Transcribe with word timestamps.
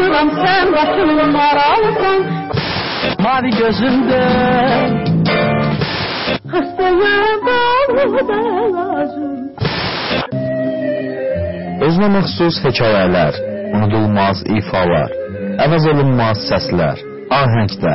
Gözlerinden 0.00 0.30
tanıram 0.30 0.30
sen 0.46 0.72
başımın 0.72 1.32
maralısan 1.32 2.22
Mavi 3.18 3.50
gözümde. 3.50 4.22
Hastaya 6.52 7.26
bağlı 7.46 8.28
lazım 8.74 9.50
Özünə 11.86 12.08
məxsus 12.16 12.56
hekayələr, 12.64 13.34
unudulmaz 13.74 14.42
ifalar, 14.58 15.14
əvəz 15.64 15.86
olunmaz 15.92 16.42
səslər, 16.50 17.00
ahəngdə. 17.38 17.94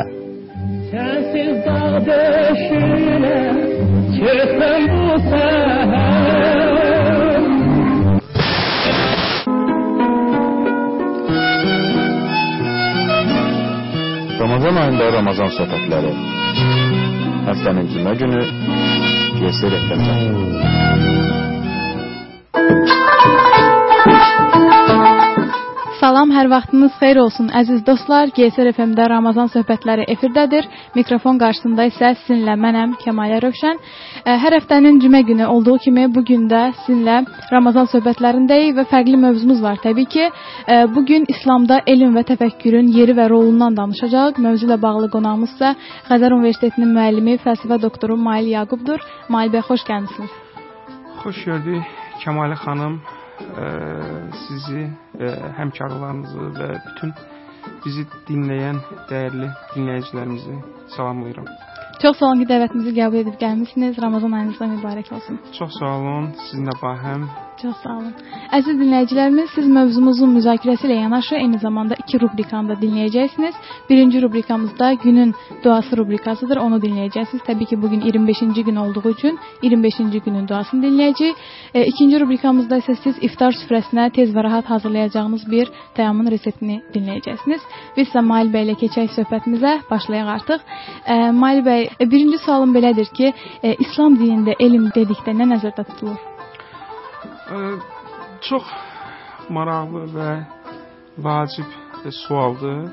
Sensiz 0.91 1.55
dağ 1.65 2.01
döşüne 2.07 3.39
çıktım 4.15 4.83
bu 4.89 5.19
seher 5.29 6.04
Ramazan 14.55 14.75
ayında 14.81 15.07
Ramazan 15.11 15.49
söhbətləri. 15.57 16.13
Həftənin 17.49 17.91
cümə 17.91 18.15
günü 18.23 18.41
GS 19.41 19.63
rəhbərlər. 19.75 21.34
Salam, 26.25 26.39
hər 26.41 26.47
vaxtınız 26.49 26.93
xeyir 26.97 27.17
olsun 27.21 27.51
əziz 27.53 27.83
dostlar. 27.85 28.31
GSR 28.33 28.71
FM-də 28.73 29.03
Ramazan 29.11 29.45
söhbətləri 29.53 30.07
efirdədir. 30.09 30.65
Mikrofon 30.95 31.37
qarşısında 31.37 31.83
isə 31.91 32.07
sizinlə 32.23 32.55
mənəm 32.57 32.95
Kəmalə 33.03 33.37
Rövşən. 33.43 33.77
Hər 34.25 34.55
həftənin 34.57 34.97
cümə 35.03 35.19
günü 35.27 35.45
olduğu 35.45 35.75
kimi 35.83 36.07
bu 36.15 36.23
gün 36.25 36.47
də 36.49 36.61
sizinlə 36.79 37.19
Ramazan 37.51 37.85
söhbətlərindəyik 37.91 38.73
və 38.79 38.87
fərqli 38.89 39.19
mövzumuz 39.21 39.61
var 39.61 39.77
təbii 39.83 40.09
ki. 40.15 40.25
Bu 40.95 41.03
gün 41.05 41.29
İslamda 41.29 41.83
elm 41.93 42.17
və 42.17 42.23
təfəkkürün 42.31 42.89
yeri 42.95 43.13
və 43.19 43.27
rolundan 43.29 43.77
danışacağıq. 43.77 44.39
Mövzu 44.47 44.65
ilə 44.65 44.79
bağlı 44.81 45.11
qonağımız 45.13 45.53
isə 45.53 45.75
Xəzər 46.07 46.33
Universitetinin 46.39 46.89
müəllimi, 46.95 47.37
fəlsəfə 47.45 47.77
doktoru 47.85 48.17
Mail 48.17 48.49
Yaqubdur. 48.55 49.05
Mail 49.29 49.53
bəy, 49.53 49.61
xoş 49.69 49.85
gəlmisiniz. 49.91 50.33
Xoş 51.21 51.43
gördük 51.51 51.93
Kəmalə 52.25 52.57
xanım. 52.65 52.97
Ə, 53.35 53.69
sizi, 54.45 54.83
ə, 55.19 55.31
həmkarlarınızı 55.59 56.49
və 56.55 56.69
bütün 56.87 57.15
bizi 57.85 58.05
dinləyən 58.29 58.81
dəyərli 59.09 59.49
dinləyicilərimizi 59.75 60.59
salamlayıram. 60.95 61.49
Çox 62.01 62.17
sağ 62.19 62.29
olun 62.29 62.41
ki, 62.43 62.47
dəvətimizi 62.49 62.91
qəbul 62.97 63.21
edib 63.23 63.37
gəlmisiniz. 63.41 63.99
Ramazan 64.03 64.33
ayınız 64.37 64.59
da 64.59 64.67
mübarək 64.73 65.11
olsun. 65.15 65.39
Çox 65.57 65.77
sağ 65.79 65.91
olun. 65.99 66.31
Sizinlə 66.45 66.75
bahəm. 66.81 67.27
Çox 67.61 67.75
sağ 67.83 67.93
olun. 67.97 68.11
Əziz 68.57 68.75
dinləyicilərimiz, 68.81 69.53
siz 69.55 69.67
mövzumuzun 69.71 70.33
müzakirəsi 70.35 70.89
ilə 70.89 70.97
yanaşı 71.05 71.37
eyni 71.37 71.59
zamanda 71.59 71.95
iki 72.01 72.19
rubrikanı 72.19 72.73
da 72.73 72.75
dinləyəcəksiniz. 72.81 73.55
Birinci 73.89 74.21
rubrikamızda 74.21 74.91
günün 75.03 75.31
duası 75.63 75.97
rubrikasıdır. 75.97 76.59
Onu 76.65 76.81
dinləyəcəksiniz. 76.83 77.45
Təbii 77.47 77.69
ki, 77.69 77.79
bu 77.81 77.89
gün 77.93 78.01
25-ci 78.01 78.63
gün 78.63 78.75
olduğu 78.75 79.09
üçün 79.09 79.39
25-ci 79.63 80.21
günün 80.25 80.47
duasını 80.47 80.85
dinləyəcəyik. 80.85 81.47
E, 81.73 81.85
ikinci 81.93 82.19
rubrikamızda 82.19 82.81
isə 82.83 82.97
siz 83.03 83.23
iftar 83.29 83.55
süfrəsinə 83.61 84.11
tez 84.11 84.35
və 84.35 84.43
rahat 84.43 84.69
hazırlayacağınız 84.75 85.47
bir 85.51 85.71
təyammün 85.95 86.31
reseptini 86.35 86.81
dinləyəcəksiniz. 86.93 87.63
Biz 87.97 88.09
isə 88.09 88.25
Mail 88.33 88.51
bəy 88.51 88.67
ilə 88.67 88.79
keçək 88.83 89.15
söhbətimizə, 89.15 89.77
başlayaq 89.89 90.35
artıq. 90.37 90.69
E, 91.07 91.31
Mail 91.31 91.63
bəy, 91.63 91.89
e, 91.99 92.11
birinci 92.11 92.43
sualım 92.43 92.75
belədir 92.75 93.11
ki, 93.15 93.33
e, 93.63 93.75
İslam 93.79 94.19
dinində 94.19 94.59
elm 94.59 94.91
dedikdə 94.95 95.39
nə 95.39 95.53
nəzərdə 95.55 95.91
tutulur? 95.93 96.34
Ə, 97.45 97.57
çox 98.45 98.69
maraqlı 99.53 100.05
və 100.15 100.29
vacib 101.25 101.75
sualdır. 102.25 102.87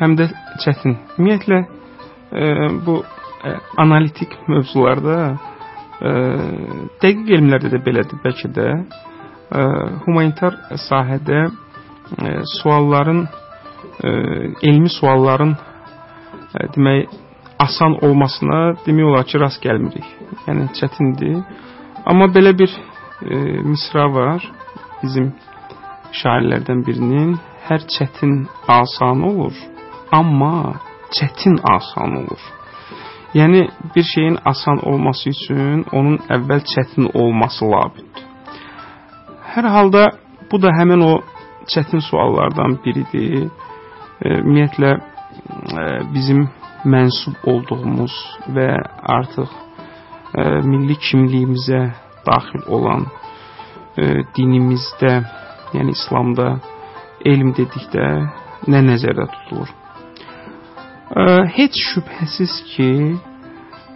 Həm 0.00 0.18
də 0.18 0.28
çətin. 0.64 0.98
Ümumiyyətlə 1.16 1.62
ə, 1.62 2.44
bu 2.86 3.00
ə, 3.02 3.56
analitik 3.82 4.36
mövzularda 4.48 5.18
dəqiq 6.02 7.28
elmlərdə 7.36 7.70
də 7.70 7.78
belədir 7.84 8.18
bəlkə 8.24 8.48
də. 8.56 8.68
Humanitar 10.06 10.56
sahədə 10.88 11.44
sualların 12.56 13.26
elmi 14.02 14.90
sualların 14.90 15.52
demək 16.74 17.12
asan 17.62 17.98
olmasına 18.02 18.60
demək 18.86 19.10
olar 19.12 19.28
ki, 19.28 19.38
rast 19.38 19.62
gəlmirik. 19.62 20.08
Yəni 20.48 20.70
çətindir. 20.78 21.42
Amma 22.08 22.26
belə 22.34 22.56
bir 22.58 22.72
e, 23.30 23.36
misra 23.68 24.06
var 24.14 24.44
bizim 25.02 25.32
şairlərdən 26.22 26.82
birinin 26.86 27.36
hər 27.68 27.84
çətin 27.94 28.46
asan 28.68 29.22
olur, 29.30 29.54
amma 30.12 30.80
çətin 31.16 31.56
asan 31.76 32.16
olur. 32.22 32.42
Yəni 33.34 33.68
bir 33.94 34.04
şeyin 34.14 34.38
asan 34.44 34.82
olması 34.88 35.30
üçün 35.30 35.84
onun 35.92 36.18
əvvəl 36.36 36.64
çətin 36.74 37.08
olması 37.14 37.64
labüddür. 37.64 38.26
Hər 39.54 39.68
halda 39.74 40.02
bu 40.50 40.62
da 40.62 40.72
həmin 40.78 41.00
o 41.00 41.14
çətin 41.72 42.00
suallardan 42.08 42.76
biridir. 42.84 43.48
Ümumiyyətlə 44.22 44.90
e, 44.98 45.84
bizim 46.14 46.44
mənsub 46.84 47.46
olduğumuz 47.46 48.14
və 48.54 48.68
artıq 49.16 49.48
e, 50.34 50.42
milli 50.70 50.96
kimliyimizə 51.06 51.82
daxil 52.26 52.66
olan 52.68 53.06
e, 53.96 54.22
dinimizdə, 54.36 55.14
yəni 55.76 55.94
İslamda 55.96 56.48
elm 57.24 57.52
dedikdə 57.56 58.08
nə 58.70 58.82
nəzərdə 58.88 59.28
tutulur? 59.34 59.72
E, 61.16 61.24
heç 61.56 61.80
şübhəsiz 61.92 62.56
ki, 62.72 62.90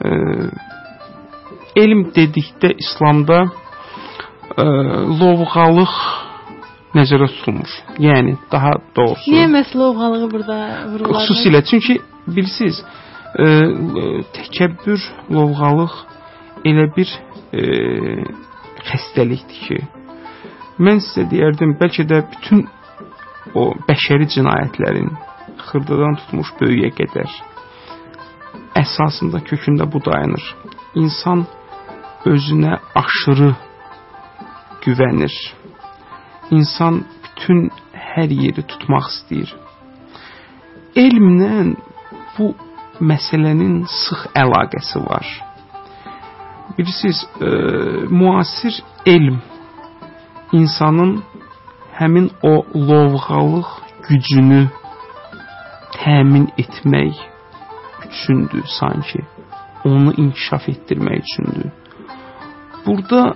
e, 0.05 0.11
elm 1.77 2.07
dedikdə 2.17 2.73
İslamda 2.83 3.43
e, 4.57 4.65
lovğalıq 5.21 5.97
nəzərdə 6.97 7.29
tutulmur. 7.39 7.73
Yəni 8.01 8.37
daha 8.53 8.77
doğrusu 8.97 9.33
Niyə 9.33 9.49
məhz 9.53 9.75
lovğalığı 9.77 10.31
burada 10.33 10.59
vururlar? 10.93 11.25
Xüsusilə 11.27 11.63
çünki 11.71 11.99
bilirsiniz, 12.27 12.83
e, 13.39 13.47
təkəbbür, 14.37 15.03
lovğalıq 15.37 15.97
elə 16.65 16.89
bir 16.97 17.11
e, 17.57 17.65
xəstəlikdir 18.91 19.61
ki, 19.67 19.81
mən 20.83 21.03
sizə 21.05 21.27
deyərdim, 21.31 21.77
bəlkə 21.81 22.07
də 22.11 22.23
bütün 22.33 22.67
o 23.57 23.71
bəşəri 23.89 24.29
cinayətlərin 24.37 25.13
xırdadan 25.67 26.19
tutmuş 26.21 26.53
böyüyə 26.61 26.91
qədər 26.97 27.31
əsasında 28.77 29.41
kökündə 29.49 29.87
bu 29.93 30.03
dayanır. 30.05 30.45
İnsan 31.03 31.47
özünə 32.33 32.79
aşırı 32.95 33.55
güvənir. 34.85 35.37
İnsan 36.51 37.05
bütün 37.25 37.71
hər 38.13 38.31
yeri 38.43 38.63
tutmaq 38.71 39.09
istəyir. 39.13 39.51
Elmlə 40.97 41.75
bu 42.37 42.53
məsələnin 43.01 43.85
sıx 43.93 44.31
əlaqəsi 44.43 45.03
var. 45.09 45.27
Bilirsiniz, 46.79 47.27
e, 47.41 47.47
müasir 48.11 48.83
elm 49.07 49.43
insanın 50.53 51.23
həmin 51.99 52.31
o 52.43 52.55
lovğalıq 52.89 53.69
gücünü 54.09 54.69
təmin 55.97 56.47
etmək 56.59 57.15
üçündür 58.07 58.65
sanki. 58.81 59.21
Onu 59.85 60.13
inkişaf 60.17 60.69
etdirmək 60.69 61.23
üçündür. 61.25 61.71
Burada 62.87 63.35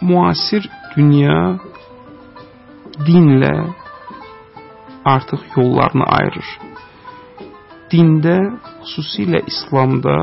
müasir 0.00 0.70
dünya 0.96 1.58
dinlə 3.06 3.54
artıq 5.04 5.42
yollarını 5.56 6.04
ayırır. 6.16 6.48
Dində, 7.90 8.38
xüsusilə 8.86 9.40
İslamda 9.50 10.16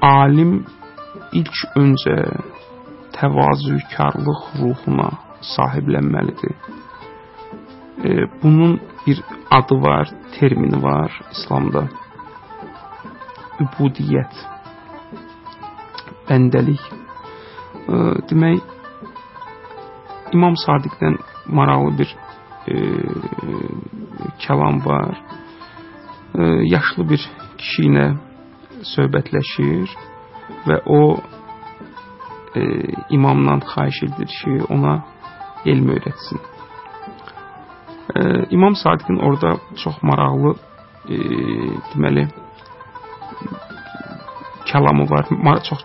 alim 0.00 0.66
ilk 1.32 1.56
öncə 1.76 2.16
təvazökarlıq 3.14 4.42
ruhuna 4.60 5.10
sahiblənməlidir. 5.54 6.54
E, 8.04 8.10
bunun 8.42 8.80
bir 9.06 9.22
adı 9.50 9.74
var, 9.74 10.10
termini 10.38 10.82
var 10.82 11.20
İslamda. 11.32 11.88
Übudiyyət. 13.64 14.34
Bəndəlik. 16.28 16.84
E, 17.88 17.94
demək 18.30 18.62
İmam 20.34 20.56
Sadiqdən 20.58 21.18
maraqlı 21.46 21.98
bir 21.98 22.16
e, 22.66 22.74
kəlam 24.42 24.84
var. 24.86 25.14
E, 26.34 26.42
yaşlı 26.74 27.08
bir 27.10 27.28
kişi 27.58 27.86
ilə 27.90 28.08
söhbətləşir 28.94 29.94
və 30.66 30.80
o 30.86 31.00
e, 32.56 32.62
imamdan 33.10 33.60
xahiş 33.70 34.02
edir 34.08 34.28
ki, 34.38 34.52
ona 34.74 34.94
elm 35.66 35.88
öyrətsin. 35.96 36.40
E, 38.16 38.20
İmam 38.50 38.76
Sadiqin 38.76 39.16
orada 39.16 39.56
çox 39.84 40.02
maraqlı 40.02 40.54
e, 41.08 41.16
deməli 41.92 42.28
kəlamı 44.70 45.10
var. 45.10 45.26
Mar 45.30 45.62
çox 45.68 45.84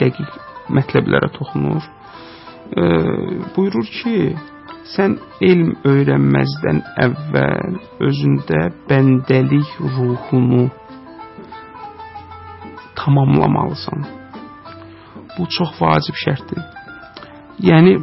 dəqiq 0.00 0.30
mətləblərə 0.76 1.30
toxunur. 1.38 1.82
E, 2.76 2.82
buyurur 3.56 3.88
ki, 3.98 4.16
sən 4.94 5.16
elm 5.40 5.74
öyrənməzdən 5.88 6.82
əvvəl 7.06 7.78
özündə 8.08 8.62
bəndəlik 8.90 9.76
ruhunu 9.80 10.68
tamamlamalısan. 13.04 14.06
Bu 15.38 15.46
çox 15.56 15.76
vacib 15.80 16.16
şərtdir. 16.24 16.62
Yəni 17.62 17.94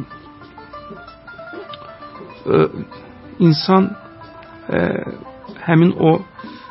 ə, 2.46 2.56
e, 2.56 2.58
insan 3.46 3.90
ə, 3.90 4.78
e, 4.78 4.80
həmin 5.66 5.92
o 5.98 6.14
ə, 6.16 6.22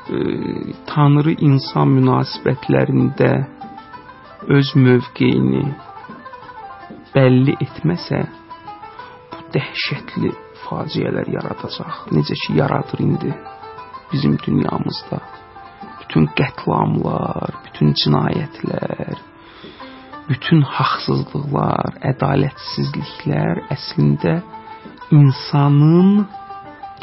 e, 0.10 0.76
tanrı 0.90 1.36
insan 1.50 1.96
münasibətlərində 2.00 3.31
öz 4.58 4.74
mövqeyini 4.75 5.66
bəlli 7.14 7.56
etməsə 7.66 8.24
bu 9.34 9.44
dəhşətli 9.56 10.32
faciələr 10.66 11.30
yaradacaq. 11.36 12.06
Necə 12.16 12.38
ki 12.44 12.58
yaradır 12.60 13.04
indi 13.06 13.34
bizim 14.12 14.38
dünyamızda. 14.46 15.19
Bütün 16.10 16.26
qətlamlar, 16.34 17.52
bütün 17.68 17.92
cinayətlər, 18.02 19.20
bütün 20.26 20.64
haqsızlıqlar, 20.66 22.00
ədalətsizliklər 22.10 23.60
əslində 23.76 24.40
insanın 25.14 26.26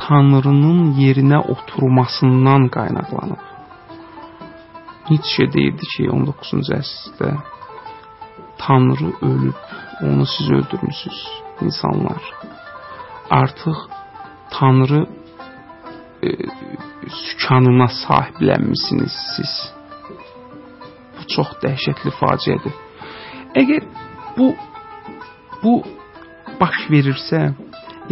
Tanrının 0.01 0.81
yerinə 0.99 1.39
oturmasından 1.55 2.67
qaynaqlanıb. 2.75 3.45
Nietzsche 5.07 5.47
deyirdi 5.55 5.87
ki, 5.93 6.09
19-cu 6.17 6.75
əsrdə 6.81 7.31
Tanrı 8.59 9.13
ölüb, 9.31 9.63
onu 10.03 10.27
siz 10.35 10.51
öldürmüsüz, 10.51 11.23
insanlar. 11.63 12.23
Artıq 13.31 13.87
Tanrı 14.51 15.07
e, 16.23 16.29
sükanına 17.09 17.89
sahiblənmisiniz 18.03 19.15
siz. 19.37 19.53
Bu 21.17 21.23
çox 21.35 21.53
dəhşətli 21.63 22.13
faciədir. 22.21 22.75
Əgər 23.61 23.83
bu 24.37 24.53
bu 25.63 25.73
baş 26.61 26.79
verirsə, 26.93 27.41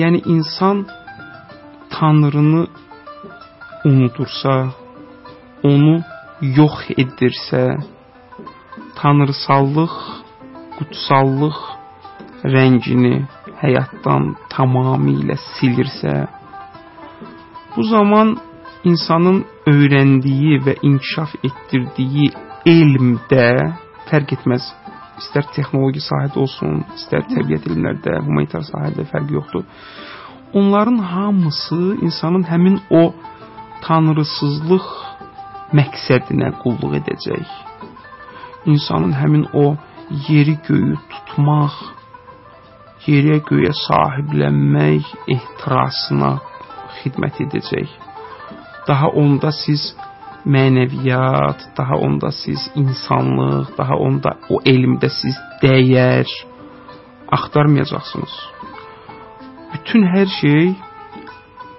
yəni 0.00 0.23
insan 0.35 0.85
tanrını 1.94 2.64
unutursa, 3.85 4.55
onu 5.62 5.96
yox 6.58 6.91
edirsə, 7.02 7.62
tanrısallıq, 8.99 9.94
qutsallıq 10.76 11.61
rəngini 12.55 13.17
həyatdan 13.62 14.35
tamamilə 14.55 15.37
silirsə, 15.52 16.14
bu 17.75 17.82
zaman 17.93 18.35
insanın 18.84 19.44
öyrəndiyi 19.66 20.60
və 20.66 20.75
inkişaf 20.82 21.34
etdirdiyi 21.48 22.31
elmdə 22.69 23.48
fərq 24.10 24.34
etməz 24.36 24.66
istər 25.20 25.46
texnoloji 25.54 26.02
sahədə 26.04 26.40
olsun, 26.42 26.82
istər 26.98 27.25
təbiət 27.31 27.69
elmlərdə, 27.70 28.19
humanitar 28.26 28.64
sahədə 28.66 29.06
fərqi 29.10 29.36
yoxdur. 29.38 29.64
Onların 30.54 30.98
hamısı 30.98 31.96
insanın 32.06 32.44
həmin 32.50 32.78
o 32.90 33.02
tanrısızlıq 33.86 34.88
məqsədinə 35.78 36.52
qulluq 36.62 36.98
edəcək. 37.00 37.58
İnsanın 38.70 39.12
həmin 39.20 39.44
o 39.52 39.66
yeri 40.28 40.56
göyü 40.69 40.96
tutmaq, 41.12 41.76
yerə 43.06 43.40
göyə 43.50 43.75
sahiblənmək 43.84 45.10
ehtirasına 45.36 46.34
xidmət 47.00 47.42
edəcək. 47.46 47.90
Daha 48.88 49.08
onda 49.08 49.50
siz 49.52 49.94
mənəviyyat, 50.46 51.60
daha 51.78 51.96
onda 51.96 52.31
siz 52.31 52.70
insanlıq, 52.76 53.72
daha 53.78 53.96
onda 53.96 54.36
o 54.52 54.60
elmdə 54.60 55.08
siz 55.08 55.36
dəyər 55.62 56.28
axtarmayacaqsınız. 57.32 58.34
Bütün 59.75 60.04
hər 60.14 60.28
şey 60.40 60.75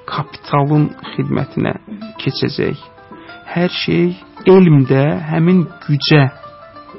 kapitalın 0.10 0.90
xidmətinə 1.14 1.76
keçəcək. 2.22 2.82
Hər 3.56 3.72
şey 3.84 4.08
elmdə 4.50 5.04
həmin 5.32 5.66
gücə 5.86 6.24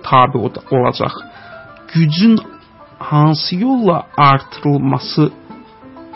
tabe 0.06 0.38
olacaq. 0.38 1.19
Gücün 1.94 2.38
hansı 2.99 3.56
yolla 3.56 4.06
artırılması 4.17 5.32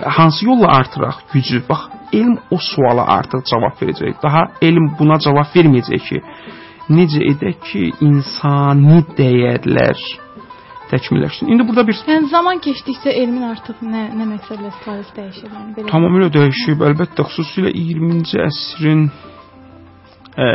hansı 0.05 0.47
yolla 0.47 0.67
artıraq 0.67 1.15
gücü? 1.33 1.63
Bax, 1.69 1.81
elm 2.13 2.39
o 2.51 2.59
suala 2.59 3.05
artıq 3.19 3.45
cavab 3.51 3.77
verəcək. 3.81 4.19
Daha 4.23 4.43
elm 4.63 4.91
buna 4.99 5.19
cavab 5.25 5.53
verməyəcək 5.55 6.09
ki, 6.09 6.21
necə 6.97 7.23
edək 7.33 7.63
ki, 7.69 7.85
insani 8.07 9.01
dəyərlər 9.19 10.03
təkmilləşsin. 10.91 11.51
İndi 11.53 11.67
burada 11.69 11.87
bir 11.87 11.99
Yəni 12.09 12.31
zaman 12.33 12.61
keçdikcə 12.67 13.15
elmin 13.23 13.47
artıq 13.53 13.83
nə 13.87 14.09
nə 14.19 14.27
məqsədlə 14.33 14.73
istifadəsi 14.73 15.17
dəyişir, 15.19 15.51
yəni 15.57 15.75
belə. 15.77 15.91
Tamamilə 15.93 16.31
dəyişib. 16.35 16.83
Əlbəttə, 16.91 17.27
xüsusilə 17.31 17.71
20-ci 17.77 18.41
əsrin 18.47 19.05
ə, 20.47 20.49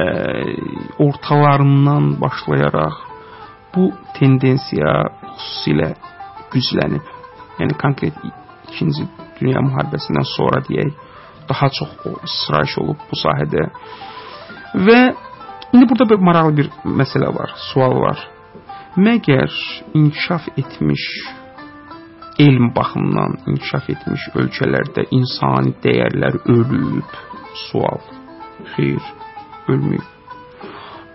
ortalarından 1.07 2.15
başlayaraq 2.23 2.99
bu 3.75 3.91
tendensiya 4.19 4.95
xüsusilə 5.37 5.93
güclənib. 6.51 7.13
Yəni 7.61 7.79
konkret 7.79 8.19
2-ci 8.71 9.07
Dünya 9.35 9.59
müharibəsindən 9.59 10.27
sonra 10.31 10.61
deyək, 10.63 10.93
daha 11.49 11.69
çox 11.69 11.89
sırayiş 12.39 12.77
olub 12.83 12.99
bu 13.09 13.19
sahədə. 13.19 13.69
Və 14.87 14.99
indi 15.73 15.89
burada 15.89 16.09
bir 16.09 16.21
maraqlı 16.27 16.57
bir 16.57 16.69
məsələ 17.01 17.31
var, 17.39 17.53
sual 17.71 17.95
var. 18.01 18.19
Məgər 18.97 19.51
inkişaf 19.93 20.47
etmiş 20.57 21.03
elm 22.39 22.75
baxımından 22.75 23.37
inkişaf 23.51 23.89
etmiş 23.89 24.27
ölkələrdə 24.41 25.07
insani 25.11 25.73
dəyərlər 25.83 26.41
ölüb? 26.51 27.17
Sual. 27.67 28.01
Xeyr, 28.75 29.03
ölməyib. 29.71 30.07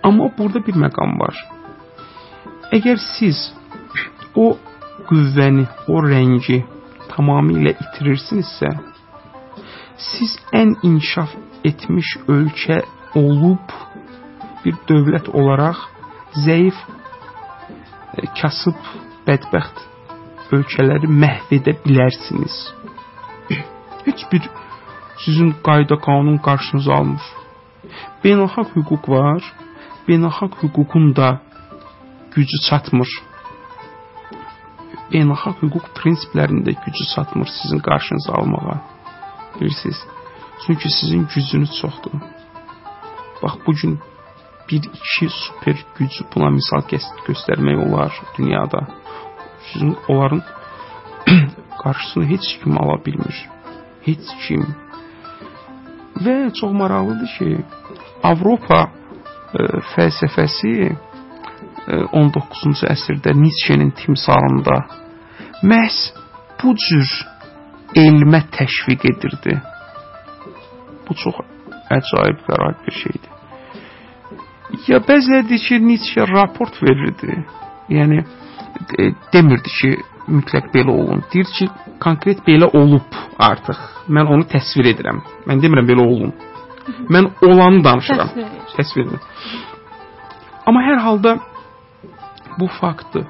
Amma 0.02 0.30
burada 0.38 0.62
bir 0.66 0.76
məqam 0.80 1.18
var. 1.20 1.36
Əgər 2.72 3.00
siz 3.02 3.50
o 4.36 4.54
qüvvəni, 5.08 5.66
o 5.88 6.00
rəngi 6.04 6.60
tamamilə 7.10 7.74
itirirsinizsə, 7.74 8.70
siz 10.00 10.36
ən 10.56 10.74
inkişaf 10.86 11.32
etmiş 11.64 12.16
ölkə 12.28 12.80
olub 13.20 13.72
bir 14.64 14.76
dövlət 14.88 15.28
olaraq 15.32 15.78
zəif, 16.44 16.76
e, 18.18 18.26
kasıb, 18.40 18.78
bədbəxt 19.26 19.86
ölkələri 20.56 21.08
məhv 21.22 21.54
edə 21.58 21.76
bilərsiniz. 21.84 22.56
Heç 24.06 24.24
bir 24.32 24.48
sizin 25.24 25.50
qayda 25.66 25.96
qanun 26.06 26.38
qarşınıza 26.46 26.92
almır. 27.00 27.26
Beynəlxalq 28.24 28.70
hüquq 28.76 29.08
var. 29.16 29.42
Beynəlxalq 30.08 30.54
hüququn 30.62 31.12
da 31.16 31.28
gücü 32.34 32.58
çatmır. 32.68 33.10
Beynəlxalq 35.12 35.60
hüquq 35.64 35.92
prinsiplərində 35.98 36.72
gücü 36.84 37.04
çatmır 37.14 37.48
sizin 37.58 37.80
qarşınıza 37.88 38.32
almağa. 38.40 38.80
Bilirsiniz? 39.60 39.96
Çünki 40.66 40.88
sizin 41.00 41.28
gücünüz 41.34 41.70
çoxdur. 41.80 42.12
Bax 43.42 43.52
bu 43.66 43.72
gün 43.72 44.00
bir 44.70 44.76
iki 44.76 45.28
super 45.28 45.76
güc 45.98 46.14
buna 46.34 46.50
misal 46.50 46.82
göstərmək 47.26 47.88
olar 47.88 48.12
dünyada. 48.38 48.86
Sizin 49.72 49.96
onların 50.08 50.42
qarşısını 51.82 52.24
heç 52.26 52.58
kim 52.62 52.82
ala 52.82 53.04
bilmir. 53.04 53.48
Heç 54.02 54.26
kim. 54.48 54.74
Və 56.24 56.52
çox 56.60 56.72
maraqlıdır 56.72 57.30
ki, 57.38 57.64
Avropa 58.22 58.80
e, 59.54 59.62
fəlsəfəsi 59.94 60.72
e, 60.86 60.94
19-cu 62.22 62.86
əsrdə 62.94 63.34
Nietzsche-nin 63.42 63.90
timsalında 63.90 64.76
məhz 65.62 65.98
bu 66.62 66.74
cür 66.76 67.08
elmə 67.96 68.42
təşviq 68.54 69.06
edirdi. 69.12 69.56
Bu 71.08 71.16
çox 71.22 71.40
əcayib 71.90 72.42
qəraib 72.46 72.84
bir 72.86 72.96
şeydir. 73.02 73.30
Ya 74.86 75.00
bəziləri 75.02 75.48
deyir 75.48 75.64
ki, 75.66 75.80
Nietzsche 75.86 76.26
raport 76.30 76.76
verirdi. 76.82 77.40
Yəni 77.90 78.20
e, 78.22 79.08
demirdi 79.32 79.72
ki, 79.78 79.90
mütləq 80.30 80.70
belə 80.74 80.94
olun. 80.94 81.24
Deyir 81.32 81.50
ki, 81.56 81.66
konkret 82.02 82.44
belə 82.46 82.70
olub 82.78 83.18
artıq. 83.38 83.80
Mən 84.08 84.30
onu 84.30 84.46
təsvir 84.52 84.92
edirəm. 84.92 85.22
Mən 85.50 85.62
demirəm 85.64 85.90
belə 85.90 86.06
olun. 86.06 86.34
Mən 87.10 87.32
olanı 87.46 87.82
danışıram. 87.84 88.30
Təsvir. 88.30 88.70
Təsvir 88.76 89.06
edirəm. 89.08 89.26
Amma 90.70 90.84
hər 90.86 91.02
halda 91.02 91.38
bu 92.60 92.66
faktı, 92.80 93.24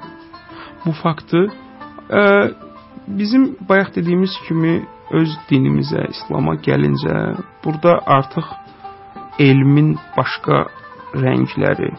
bu 0.85 0.91
faktı 0.93 1.47
ə, 2.09 2.21
bizim 3.07 3.55
bayaq 3.69 3.95
dediyimiz 3.95 4.33
kimi 4.47 4.81
öz 5.11 5.33
dinimizə, 5.49 6.05
İslam'a 6.09 6.55
gəlincə, 6.65 7.15
burada 7.63 7.97
artıq 8.05 8.47
elmin 9.39 9.97
başqa 10.17 10.65
rəngləri 11.13 11.91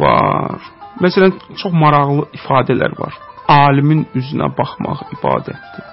var. 0.00 0.60
Məsələn, 1.02 1.34
çox 1.60 1.72
maraqlı 1.72 2.24
ifadələr 2.38 2.96
var. 2.98 3.18
Alimin 3.48 4.06
üzünə 4.16 4.48
baxmaq 4.58 5.04
ibadətdir. 5.18 5.84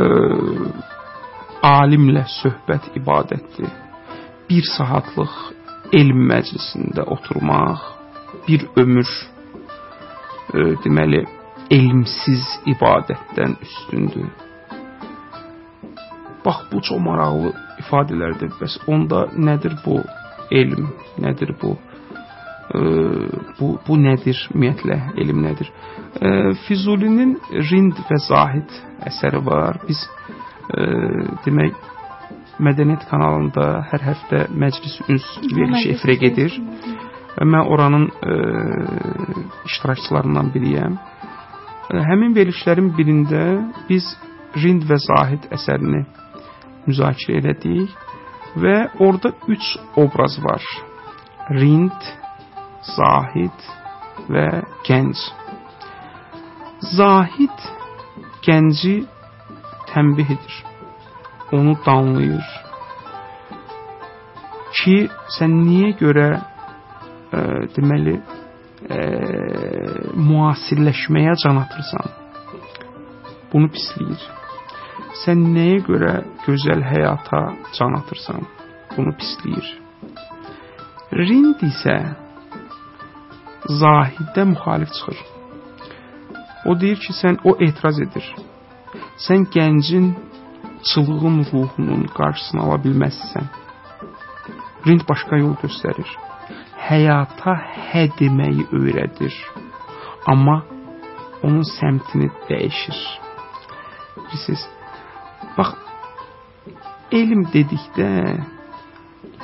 Ə, 0.00 0.04
alimlə 1.68 2.24
söhbət 2.40 2.88
ibadətdir. 2.98 3.68
Bir 4.48 4.64
saatlıq 4.72 5.36
elm 5.92 6.24
məclisində 6.30 7.04
oturmaq 7.14 7.84
bir 8.48 8.66
ömür 8.80 9.08
ə, 9.12 10.72
deməli 10.84 11.22
elmsiz 11.70 12.44
ibadətdən 12.66 13.56
üstündür. 13.62 14.28
Bax 16.44 16.66
bu 16.72 16.80
çox 16.84 17.00
maraqlı 17.00 17.54
ifadələrdir. 17.80 18.52
Bəs 18.60 18.76
onda 18.90 19.26
nədir 19.36 19.78
bu 19.84 20.00
elm? 20.50 20.90
Nədir 21.24 21.54
bu? 21.62 21.76
E, 22.74 22.80
bu 23.58 23.70
bu 23.86 23.96
nədir 24.00 24.36
ümumiyyətlə? 24.52 24.98
Elm 25.24 25.40
nədir? 25.46 25.70
E, 26.20 26.28
Füzulinin 26.66 27.38
Rind 27.70 28.04
və 28.10 28.20
Zahid 28.28 28.76
əsəri 29.08 29.40
var. 29.46 29.80
Biz 29.88 30.04
e, 30.04 30.86
demək 31.46 31.80
Mədəniyyət 32.54 33.08
kanalında 33.10 33.64
hər 33.90 34.04
həftə 34.12 34.44
məclis 34.54 35.00
üns 35.10 35.24
verilişi 35.42 35.88
efirə 35.96 36.14
gedir. 36.20 36.54
Və 37.34 37.48
mən 37.50 37.66
oranın 37.66 38.04
e, 38.22 38.36
iştirakçılarından 39.66 40.52
biriyəm. 40.54 40.94
E, 40.94 41.14
həmin 41.92 42.34
verilişlərin 42.36 42.92
birində 42.96 43.44
biz 43.88 44.06
Rind 44.56 44.84
və 44.88 44.96
Zahid 45.02 45.48
əsərini 45.52 46.04
müzakirə 46.86 47.40
elədik 47.40 47.94
və 48.62 48.74
orada 49.02 49.32
3 49.50 49.70
obraz 50.00 50.36
var. 50.44 50.64
Rind, 51.50 52.10
Zahid 52.94 53.66
və 54.30 54.46
gənc. 54.86 55.24
Zahid 56.94 57.66
gənci 58.46 58.94
tənbih 59.90 60.30
edir. 60.36 60.60
Onu 61.52 61.74
danlayır. 61.86 62.46
Ki 64.74 64.96
sən 65.36 65.52
niyə 65.64 65.92
görə 66.00 66.28
e, 66.34 67.42
deməli 67.76 68.16
e, 68.90 68.98
müasirləşməyə 70.28 71.36
can 71.42 71.60
atırsan? 71.62 72.10
Bunu 73.52 73.70
pisləyir. 73.74 74.24
Sən 75.22 75.46
nəyə 75.54 75.78
görə 75.86 76.12
gözəl 76.44 76.82
həyata 76.84 77.42
can 77.78 77.96
atırsan? 78.00 78.42
Bunu 78.96 79.14
pisləyir. 79.20 79.70
Rind 81.14 81.62
isə 81.62 81.96
Zahiddə 83.64 84.42
müxalif 84.44 84.90
çıxır. 84.92 85.20
O 86.68 86.74
deyir 86.80 86.98
ki, 87.00 87.12
sən 87.16 87.38
o 87.48 87.54
etiraz 87.66 88.00
edir. 88.04 88.26
Sən 89.26 89.46
gəncin 89.56 90.10
çılğın 90.88 91.38
ruhunun 91.52 92.02
qarşısını 92.18 92.60
ala 92.64 92.76
bilməzsən. 92.84 93.46
Rind 94.86 95.06
başqa 95.08 95.38
yol 95.40 95.54
göstərir. 95.62 96.10
Həyata 96.84 97.54
hə 97.90 98.08
deməyi 98.18 98.66
öyrədir. 98.76 99.34
Amma 100.28 100.62
onun 101.42 101.64
səmtini 101.68 102.28
dəyişir. 102.48 102.98
Bilirsiniz, 104.16 104.64
Bax, 105.56 105.72
elm 107.12 107.44
dedikdə 107.54 108.08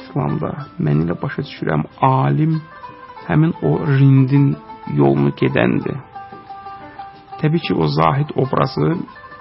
İslamda 0.01 0.51
mən 0.85 1.05
elə 1.05 1.17
başa 1.23 1.45
düşürəm, 1.47 1.85
alim 2.03 2.59
həmin 3.29 3.53
o 3.63 3.73
rindin 3.87 4.53
yolunu 5.01 5.33
gedəndir. 5.41 5.99
Təbii 7.41 7.63
ki, 7.67 7.75
o 7.75 7.87
zahid 7.89 8.33
obrazı 8.43 8.89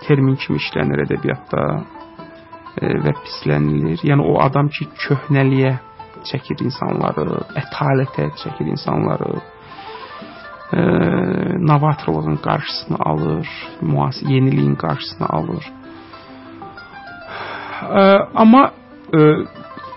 termin 0.05 0.37
kimi 0.41 0.59
işlənir 0.61 1.03
ədəbiyyatda 1.07 1.63
e, 2.79 2.91
və 3.03 3.13
pislənilir. 3.23 4.03
Yəni 4.07 4.23
o 4.23 4.37
adam 4.45 4.69
ki, 4.75 4.87
köhnəliyə 5.03 5.73
çəkir 6.27 6.63
insanları, 6.65 7.43
ətalətə 7.61 8.29
çəkir 8.41 8.71
insanları, 8.73 9.31
e, 10.73 10.81
novatorluğun 11.69 12.39
qarşısını 12.45 12.97
alır, 12.99 13.47
müasir 13.81 14.27
yeniliyin 14.27 14.75
qarşısını 14.75 15.29
alır. 15.29 15.71
Ə, 17.89 18.03
amma 18.35 18.63
ə, 19.13 19.23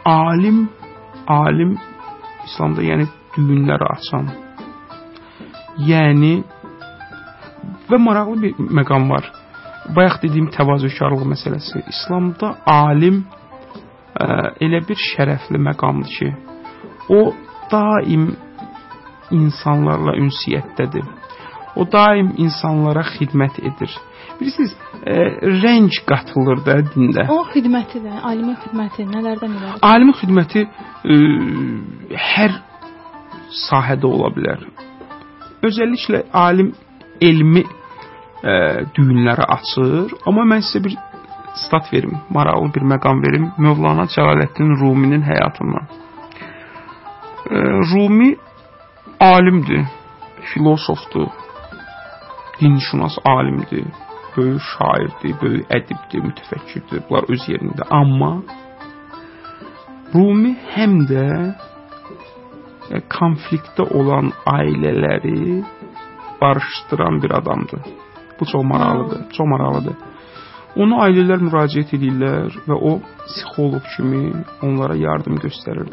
alim 0.05 0.69
alim 1.27 1.77
İslamda 2.47 2.83
yəni 2.83 3.07
düyünləri 3.37 3.87
açan. 3.95 4.31
Yəni 5.79 6.33
və 7.91 7.99
maraqlı 8.07 8.43
bir 8.43 8.73
məqam 8.79 9.09
var. 9.11 9.29
Bayaq 9.97 10.19
dediyim 10.23 10.49
təvazökarlıq 10.55 11.25
məsələsi. 11.35 11.83
İslamda 11.93 12.57
alim 12.67 13.25
ə, 14.17 14.27
elə 14.65 14.83
bir 14.89 15.01
şərəfli 15.11 15.61
məqamdır 15.69 16.17
ki, 16.19 16.31
o 17.13 17.21
daim 17.73 18.33
insanlarla 19.33 20.17
ünsiyyətdədir. 20.21 21.07
O 21.77 21.87
daim 21.89 22.35
insanlara 22.37 23.05
xidmət 23.15 23.63
edir. 23.65 23.93
Bilirsiniz, 24.41 24.75
e, 25.07 25.15
rəng 25.63 25.89
qatılır 26.09 26.61
da 26.67 26.77
dində. 26.93 27.25
O 27.33 27.43
xidməti 27.53 28.03
də, 28.05 28.19
alimin 28.29 28.59
xidməti 28.61 29.07
nələrdən 29.09 29.57
ibarət? 29.57 29.85
Alimin 29.89 30.19
xidməti 30.21 30.65
e, 30.67 31.19
hər 32.35 32.59
sahədə 33.63 34.09
ola 34.09 34.33
bilər. 34.37 34.67
Özəlliklə 35.65 36.27
alim 36.37 36.73
elmi 37.23 37.65
e, 37.65 38.55
düyünləri 38.97 39.49
açır, 39.57 40.17
amma 40.29 40.45
mən 40.55 40.65
sizə 40.67 40.85
bir 40.85 40.99
stat 41.55 41.93
verim, 41.93 42.19
maraqlı 42.31 42.75
bir 42.75 42.85
məqam 42.95 43.23
verim 43.27 43.51
Mövlana 43.59 44.07
Cəlaləddin 44.15 44.79
Ruminin 44.81 45.23
həyatından. 45.23 45.87
Rumi 47.93 48.37
alimdir, 49.21 49.85
filosofdur, 50.53 51.29
dinşünas 52.61 53.19
alimdir 53.25 53.85
böyük 54.37 54.63
şairdir, 54.73 55.35
böyük 55.43 55.73
ədibdir, 55.77 56.25
mütəfəkkirdir. 56.29 57.05
Bunlar 57.09 57.29
öz 57.33 57.49
yerində. 57.51 57.87
Amma 57.91 58.33
Rumi 60.15 60.55
həm 60.75 60.99
də 61.09 61.27
e, 62.93 63.01
konfliktdə 63.13 63.87
olan 63.99 64.33
ailələri 64.49 65.63
barışdıran 66.41 67.21
bir 67.23 67.37
adamdır. 67.41 67.85
Bu 68.41 68.49
çox 68.53 68.65
maraqlıdır, 68.65 69.29
çox 69.37 69.47
maraqlıdır. 69.55 69.97
Onu 70.81 71.01
ailələr 71.05 71.43
müraciət 71.45 71.93
edirlər 71.99 72.55
və 72.69 72.77
o 72.77 72.95
psixoloq 73.27 73.85
kimi 73.97 74.31
onlara 74.65 74.97
yardım 74.97 75.37
göstərir. 75.43 75.91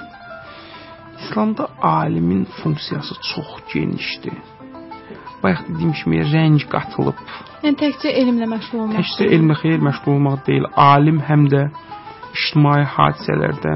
İslamda 1.20 1.68
alimin 1.82 2.46
funksiyası 2.62 3.16
çox 3.34 3.60
genişdir 3.74 4.40
bayaq 5.44 5.62
dediyim 5.70 5.94
kimi 6.00 6.20
rəng 6.34 6.60
qatılıb. 6.74 7.20
Yəni 7.64 7.78
təkcə 7.84 8.12
elmlə 8.22 8.48
məşğul 8.54 8.84
olmaq. 8.84 9.00
Təkcə 9.00 9.30
elmlə 9.36 9.56
xeyir 9.62 9.82
məşğul 9.88 10.16
olmaq 10.16 10.44
deyil, 10.48 10.68
alim 10.76 11.22
həm 11.30 11.48
də 11.54 11.64
ictimai 12.34 12.84
hadisələrdə 12.96 13.76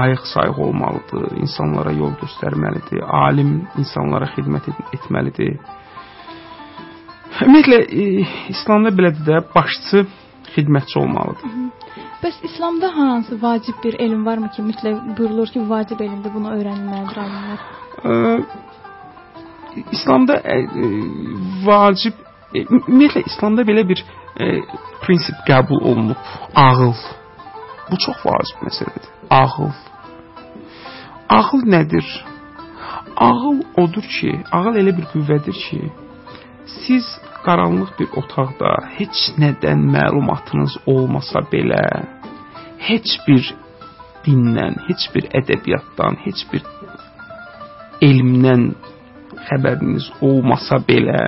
ayıq 0.00 0.24
sayıq 0.32 0.58
olmalıdır, 0.66 1.26
insanlara 1.42 1.92
yol 1.94 2.14
göstərməlidir, 2.22 3.02
alim 3.24 3.52
insanlara 3.78 4.30
xidmət 4.34 4.70
et 4.72 4.96
etməlidir. 4.98 5.58
Ümumiyyətlə 7.44 7.78
e, 7.86 8.04
İslamda 8.52 8.90
belədir 8.98 9.24
də, 9.26 9.40
başçı 9.54 10.04
xidmətçi 10.54 10.98
olmalıdır. 10.98 11.52
Bəs 12.22 12.38
İslamda 12.48 12.88
hansı 12.96 13.42
vacib 13.42 13.76
bir 13.84 13.98
elm 14.04 14.26
varmı 14.26 14.50
ki, 14.50 14.62
mütləq 14.62 15.18
buyurulur 15.18 15.52
ki, 15.54 15.62
vacib 15.70 16.00
elmdir, 16.00 16.34
bunu 16.34 16.54
öyrənməlidir 16.56 17.20
alimlər? 17.24 17.58
İslamda 19.92 20.40
ə, 20.40 20.56
e, 20.56 20.64
ə, 20.64 20.86
e, 20.86 20.88
vacib 21.66 22.16
ə, 22.54 22.64
ümumiyyətlə 22.64 23.22
İslamda 23.32 23.66
belə 23.68 23.84
bir 23.88 24.02
ə, 24.02 24.50
prinsip 25.04 25.44
qəbul 25.46 25.84
olunub. 25.92 26.32
Ağıl. 26.54 26.96
Bu 27.90 28.00
çox 28.06 28.24
vacib 28.26 28.66
məsələdir. 28.66 29.12
Ağıl. 29.30 29.70
Ağıl 31.38 31.62
nədir? 31.76 32.08
ağıl 33.18 33.60
odur 33.76 34.02
ki, 34.02 34.30
ağıl 34.52 34.76
elə 34.80 34.92
bir 34.98 35.06
qüvvədir 35.12 35.56
ki, 35.64 35.80
siz 36.84 37.06
qaranlıq 37.44 37.90
bir 37.98 38.08
otaqda 38.20 38.70
heç 38.98 39.18
nədən 39.42 39.80
məlumatınız 39.94 40.74
olmasa 40.94 41.40
belə, 41.52 41.84
heç 42.88 43.16
bir 43.26 43.42
dindən, 44.24 44.76
heç 44.88 45.08
bir 45.14 45.28
ədəbiyyatdan, 45.40 46.18
heç 46.26 46.44
bir 46.52 46.62
elmdən 48.08 48.64
xəbəriniz 49.48 50.10
olmasa 50.30 50.80
belə, 50.90 51.22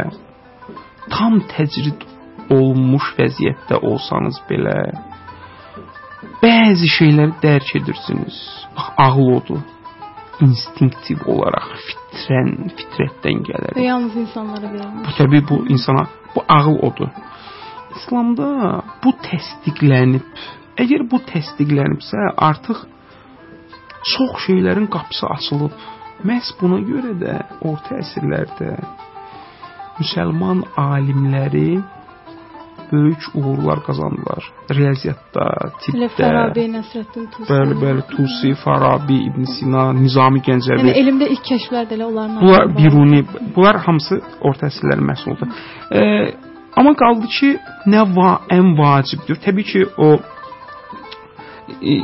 tam 1.15 1.41
təcrid 1.55 2.07
olmuş 2.59 3.13
vəziyyətdə 3.19 3.81
olsanız 3.91 4.41
belə, 4.51 4.79
bəzi 6.43 6.89
şeyləri 6.99 7.37
dərk 7.43 7.77
edirsiniz. 7.81 8.41
Bax, 8.77 8.89
ağıl 9.07 9.37
odur 9.39 9.63
instinktiv 10.45 11.25
olaraq 11.31 11.69
fitrən, 11.89 12.55
fitrətdən 12.79 13.43
gələr. 13.49 13.75
Və 13.77 13.87
yalnız 13.87 14.17
insanlara 14.25 14.71
verilmiş. 14.73 15.05
Bu 15.07 15.17
təbii 15.19 15.45
bu 15.51 15.59
insana 15.75 16.07
bu 16.35 16.45
ağıl 16.49 16.79
odur. 16.89 17.13
İslamda 17.97 18.49
bu 19.05 19.13
təsdiqlənib. 19.27 20.27
Əgər 20.81 21.05
bu 21.11 21.21
təsdiqlənibsə, 21.29 22.33
artıq 22.49 22.85
çox 24.15 24.37
şeylərin 24.47 24.89
qapısı 24.93 25.27
açılıb. 25.27 25.75
Məhz 26.25 26.53
buna 26.61 26.81
görə 26.85 27.15
də 27.21 27.37
orta 27.65 27.97
əsrlərdə 28.01 28.75
müsəlman 30.01 30.63
alimləri 30.81 31.81
böyük 32.93 33.23
uğurlar 33.35 33.83
qazandılar. 33.87 34.43
Riyaziyyatda, 34.77 35.45
tibbdə, 35.83 36.09
Farabi, 36.17 36.65
Nəsrəddin 36.75 37.27
Tusi. 37.33 37.49
bəli, 37.53 37.77
bəli, 37.83 38.03
Tusi, 38.13 38.51
Farabi, 38.65 39.17
İbn 39.29 39.45
Sina, 39.55 39.85
Nizami 39.93 40.43
Gəncəvi. 40.49 40.85
Yəni 40.85 40.95
elmdə 41.03 41.31
ilk 41.35 41.45
kəşflər 41.51 41.89
də 41.91 41.99
elə 41.99 42.07
onların 42.11 42.41
Bunlar. 42.43 42.69
Biruni, 42.77 43.25
bunlar 43.57 43.81
hamısı 43.87 44.21
orta 44.41 44.69
əsrlərin 44.71 45.07
məhsuludur. 45.11 45.49
E, 45.99 46.03
amma 46.79 46.95
qaldı 47.03 47.31
ki, 47.39 47.51
nə 47.93 48.05
va 48.17 48.31
ən 48.59 48.75
vacibdir. 48.79 49.41
Təbii 49.47 49.67
ki, 49.73 49.85
o 50.07 50.09
e, 51.83 51.95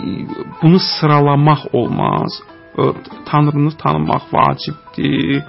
bunu 0.62 0.78
sıralamaq 0.78 1.68
olmaz. 1.72 2.40
O, 2.78 2.92
Tanrını 3.26 3.70
tanımaq 3.82 4.24
vacibdir. 4.32 5.42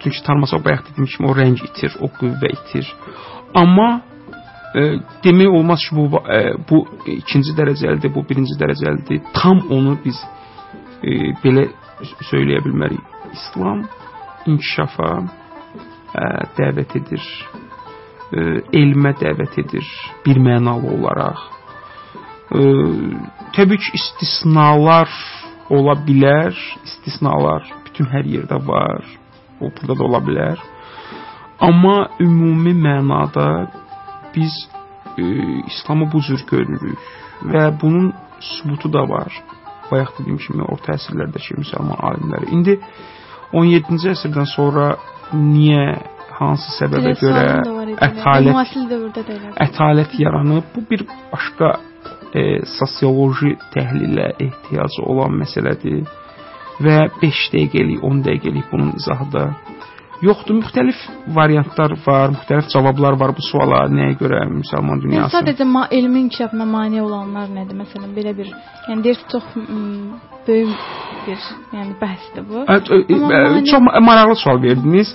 Çünki 0.00 0.22
tanımasaq 0.26 0.64
bayaq 0.64 0.82
dediyim 0.86 1.08
kimi 1.12 1.28
o 1.30 1.32
rəng 1.40 1.56
itir, 1.68 1.92
o 2.04 2.06
qüvvə 2.18 2.50
itir. 2.58 2.86
Amma 3.54 4.02
demək 5.24 5.48
olmaz 5.54 5.84
ki, 5.88 5.94
bu 5.96 6.20
e, 6.26 6.40
bu 6.70 6.80
ikinci 7.06 7.54
dərəcəlidir, 7.54 8.10
bu 8.14 8.24
birinci 8.28 8.56
dərəcəlidir. 8.58 9.22
Tam 9.36 9.62
onu 9.70 9.96
biz 10.04 10.18
e, 11.02 11.30
belə 11.44 11.68
söyləyə 12.30 12.62
bilmərik. 12.64 13.12
İslam 13.34 13.84
inkişafa 14.50 15.10
ə, 16.14 16.26
dəvət 16.58 16.96
edir. 17.00 17.28
Ə, 18.34 18.42
elmə 18.80 19.14
dəvət 19.20 19.60
edir 19.62 19.88
bir 20.26 20.42
mənalı 20.42 20.90
olaraq. 20.98 21.46
Ə, 22.50 22.64
təbii 23.56 23.80
ki, 23.80 23.94
istisnalar 24.00 25.10
ola 25.70 25.96
bilər. 26.06 26.54
İstisnalar 26.84 27.70
bütün 27.86 28.10
hər 28.10 28.26
yerdə 28.26 28.58
var. 28.66 29.06
O 29.62 29.70
burada 29.70 29.98
da 29.98 30.08
ola 30.10 30.22
bilər. 30.26 30.62
Amma 31.62 32.08
ümumi 32.20 32.74
mənada 32.74 33.46
biz 34.34 34.54
ə, 35.16 35.24
İslamı 35.70 36.10
bu 36.12 36.22
cür 36.26 36.44
görürük 36.50 36.98
və 37.44 37.66
bunun 37.80 38.12
sübutu 38.40 38.92
da 38.92 39.08
var. 39.08 39.32
Bayaq 39.90 40.14
dediyim 40.18 40.38
kimi 40.40 40.64
orta 40.64 40.96
əsrlərdəki 40.96 41.58
müsəlman 41.60 42.00
alimləri. 42.08 42.50
İndi 42.56 42.78
17-ci 43.52 44.10
əsrdən 44.14 44.48
sonra 44.54 44.94
niyə 45.32 45.84
hansı 46.38 46.72
səbəbə 46.80 47.14
görə 47.20 47.44
ətalət 48.08 49.18
ətalət 49.66 50.16
yaranıb. 50.18 50.70
Bu 50.74 50.84
bir 50.90 51.04
başqa 51.32 51.76
e, 52.34 52.42
sosioloji 52.78 53.54
təhlilə 53.74 54.32
ehtiyacı 54.46 55.04
olan 55.06 55.38
məsələdir 55.42 56.02
və 56.84 56.98
5 57.22 57.42
dəqiqəlik, 57.54 58.02
10 58.02 58.24
dəqiqəlik 58.28 58.72
bunun 58.72 58.94
izahı 58.98 59.30
da 59.32 59.44
yoxdur. 60.26 60.54
Müxtəlif 60.60 60.98
variantlar 61.36 61.92
var, 62.06 62.32
müxtəlif 62.36 62.68
cavablar 62.72 63.14
var 63.20 63.32
bu 63.36 63.42
suala. 63.50 63.80
Nəyə 63.92 64.14
görə 64.22 64.40
müsəlman 64.60 64.98
Yəni 64.98 65.04
dünyası? 65.04 65.36
sadəcə 65.36 65.64
ma 65.74 65.82
elmin 65.90 66.26
inkişafına 66.26 66.66
mane 66.76 67.02
olanlar 67.02 67.48
nədir? 67.56 67.76
Məsələn, 67.82 68.10
belə 68.16 68.32
bir, 68.38 68.48
yəni 68.88 69.04
deyir 69.04 69.18
ki, 69.22 69.26
çox 69.32 69.44
böyük 70.46 70.76
bir, 71.26 71.40
yəni 71.76 71.94
bəhsdir 72.02 72.42
bu. 72.48 72.64
Ə, 72.68 72.78
ə, 72.80 73.02
ə, 73.02 73.20
mane- 73.20 73.64
Çox 73.70 73.80
maraqlı 74.08 74.36
sual 74.42 74.62
verdiniz. 74.62 75.14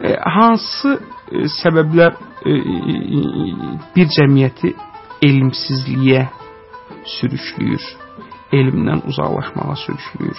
Ə, 0.00 0.16
Hansı 0.36 0.90
ə, 0.98 1.46
səbəblər 1.62 2.12
ə, 2.14 2.52
ə, 2.52 3.72
bir 3.96 4.06
cəmiyyəti 4.16 4.74
elmsizliyə 5.28 6.26
sürükləyir, 7.18 7.82
elmdən 8.54 9.00
uzaqlaşmağa 9.10 9.74
sürükləyir? 9.84 10.38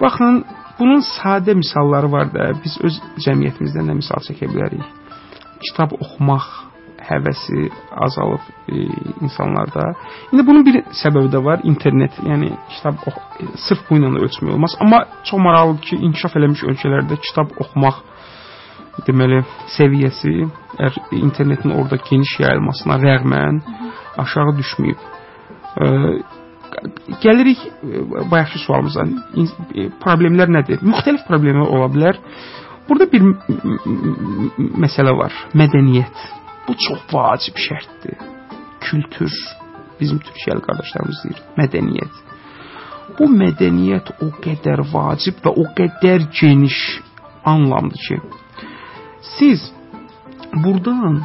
Baxın, 0.00 0.44
bunun 0.78 1.02
sadə 1.06 1.54
misalları 1.54 2.12
var 2.12 2.30
da, 2.34 2.50
biz 2.64 2.76
öz 2.86 3.00
cəmiyyətimizdən 3.26 3.90
də 3.90 3.98
misal 4.00 4.22
çəkə 4.26 4.50
bilərik. 4.52 4.84
Kitab 5.64 5.94
oxumaq 5.98 6.48
həvəsi 7.04 7.68
azalıb 8.06 8.44
e, 8.68 8.86
insanlarda. 9.20 9.92
İndi 10.32 10.46
bunun 10.46 10.64
bir 10.66 10.80
səbəbi 11.02 11.30
də 11.34 11.42
var, 11.44 11.60
internet. 11.64 12.16
Yəni 12.24 12.50
kitab 12.72 13.04
ox 13.08 13.16
e, 13.40 13.46
sırf 13.66 13.84
bu 13.90 13.98
ilə 13.98 14.12
də 14.14 14.24
ölçmək 14.26 14.52
olmaz. 14.54 14.76
Amma 14.80 15.04
çox 15.24 15.40
maraqlıdır 15.46 15.82
ki, 15.88 15.96
inkişaf 16.08 16.36
eləmiş 16.40 16.64
ölkələrdə 16.70 17.20
kitab 17.26 17.54
oxumaq 17.60 18.00
deməli 19.06 19.42
səviyyəsi 19.76 20.34
əgər 20.78 21.18
internetin 21.18 21.74
orada 21.74 21.98
geniş 22.10 22.38
yayılmasına 22.44 22.98
rəğmən 23.06 23.60
aşağı 24.24 24.56
düşməyib. 24.60 25.10
E, 25.82 25.86
gəlirik 27.22 27.60
e, 27.66 28.02
bayaqki 28.30 28.60
sualımıza. 28.64 29.06
E, 29.74 29.88
Problemlər 30.02 30.52
nədir? 30.58 30.82
Müxtəlif 30.84 31.26
problemlər 31.28 31.68
ola 31.68 31.88
bilər. 31.92 32.20
Burada 32.88 33.08
bir 33.12 33.24
məsələ 34.84 35.14
var. 35.16 35.34
Mədəniyyət. 35.56 36.24
Bu 36.68 36.76
çox 36.86 37.04
vacib 37.12 37.58
şərtdir. 37.60 38.18
Kültür. 38.84 39.32
Bizim 40.00 40.18
türkiyəli 40.18 40.64
qardaşlarımız 40.66 41.20
deyir, 41.24 41.42
mədəniyyət. 41.58 42.22
Bu 43.18 43.28
mədəniyyət 43.30 44.10
o 44.24 44.30
qədər 44.42 44.82
vacib 44.90 45.38
və 45.44 45.52
o 45.54 45.68
qədər 45.78 46.26
geniş 46.40 46.78
anlamdır 47.46 48.00
ki, 48.08 48.18
siz 49.36 49.68
burdan 50.64 51.20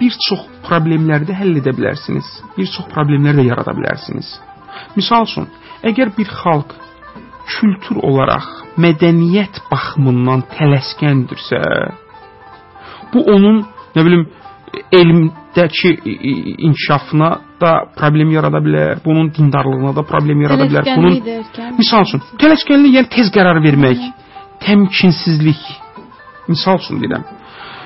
bir 0.00 0.16
çox 0.28 0.46
problemləri 0.66 1.28
də 1.28 1.36
həll 1.36 1.60
edə 1.60 1.74
bilərsiniz. 1.76 2.26
Bir 2.56 2.70
çox 2.74 2.88
problemlər 2.94 3.36
də 3.38 3.46
yarada 3.50 3.74
bilərsiniz. 3.76 4.32
Misal 4.96 5.28
üçün, 5.28 5.48
əgər 5.84 6.14
bir 6.16 6.30
xalq 6.42 6.74
kültür 7.44 8.00
olaraq 8.08 8.46
mədəniyyət 8.80 9.60
baxımından 9.70 10.46
tələskəndirsə, 10.54 11.60
bu 13.12 13.22
onun, 13.34 13.62
nə 13.94 14.04
bilim, 14.06 14.24
elmdəki 14.92 15.90
inkişafına 16.66 17.30
da 17.60 17.72
problem 17.96 18.32
yarada 18.34 18.60
bilər, 18.66 18.98
bunun 19.04 19.30
dindarlığına 19.34 19.92
da 19.96 20.02
problem 20.02 20.42
yarada 20.42 20.66
bilər. 20.70 20.88
Bunun. 20.96 21.20
Misal 21.78 22.06
üçün, 22.08 22.22
tələskənlik 22.42 22.98
yəni 22.98 23.10
tez 23.14 23.30
qərar 23.34 23.60
vermək, 23.62 24.02
təmkinsizlik. 24.64 25.62
Misal 26.48 26.80
üçün 26.82 27.00
deyirəm. 27.02 27.24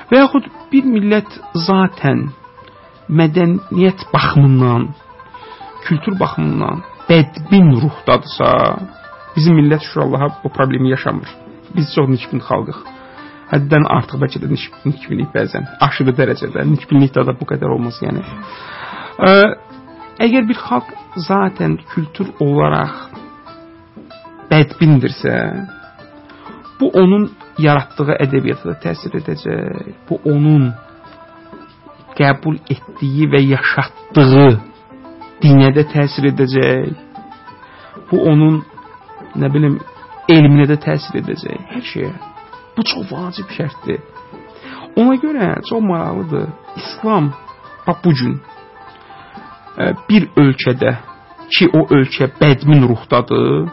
Və 0.09 0.23
yaxud 0.23 0.49
bir 0.71 0.89
millət 0.95 1.37
zaten 1.67 2.29
mədəniyyət 3.09 4.07
baxımından, 4.13 4.89
kültür 5.85 6.19
baxımından 6.19 6.83
bədbin 7.09 7.69
ruhdadırsa, 7.83 8.49
bizim 9.35 9.57
millət 9.59 9.85
şükür 9.87 10.01
Allaha 10.05 10.29
bu 10.43 10.49
problemi 10.49 10.89
yaşamır. 10.89 11.29
Biz 11.75 11.93
çox 11.95 12.09
nikbin 12.09 12.41
xalqıq. 12.49 12.79
Həddən 13.49 13.85
artıq 13.97 14.21
bəlkə 14.21 14.41
də 14.43 14.49
nik- 14.53 14.83
nikbinlik 14.85 15.31
bəzən 15.33 15.65
aşırı 15.85 16.13
dərəcədə, 16.19 16.65
nikbinlikdə 16.73 17.25
də 17.27 17.33
bu 17.39 17.47
qədər 17.49 17.73
olmaz 17.75 17.97
yəni. 18.05 18.21
Ə, 19.29 19.31
əgər 20.25 20.45
bir 20.49 20.59
xalq 20.67 20.91
zaten 21.29 21.79
kültür 21.93 22.29
olaraq 22.45 22.95
bədbindirsə, 24.51 25.35
bu 26.79 26.91
onun 27.01 27.29
yaratdığı 27.59 28.15
ədəbiyyata 28.25 28.69
da 28.71 28.75
təsir 28.85 29.17
edəcək. 29.19 29.89
Bu 30.09 30.21
onun 30.29 30.69
qəbul 32.19 32.59
etdiyi 32.69 33.27
və 33.33 33.41
yaşatdığı 33.55 34.68
dinə 35.43 35.71
də 35.75 35.85
təsir 35.93 36.29
edəcək. 36.31 36.89
Bu 38.09 38.21
onun 38.31 38.61
nə 39.39 39.49
bilim 39.53 39.79
elminə 40.29 40.67
də 40.69 40.79
təsir 40.83 41.19
edəcək, 41.21 41.59
hər 41.73 41.85
şeyə. 41.91 42.13
Bu 42.77 42.85
çox 42.87 43.09
vacib 43.11 43.51
şərtdir. 43.57 43.99
Ona 44.99 45.15
görə 45.21 45.51
çox 45.69 45.83
maraqlıdır. 45.83 46.47
İslam 46.81 47.31
bax 47.87 48.01
bu 48.03 48.13
gün 48.21 48.39
ə, 49.77 49.93
bir 50.09 50.27
ölkədə 50.43 50.95
ki, 51.55 51.69
o 51.73 51.85
ölkə 51.97 52.29
bədmin 52.41 52.85
ruhdadır, 52.89 53.69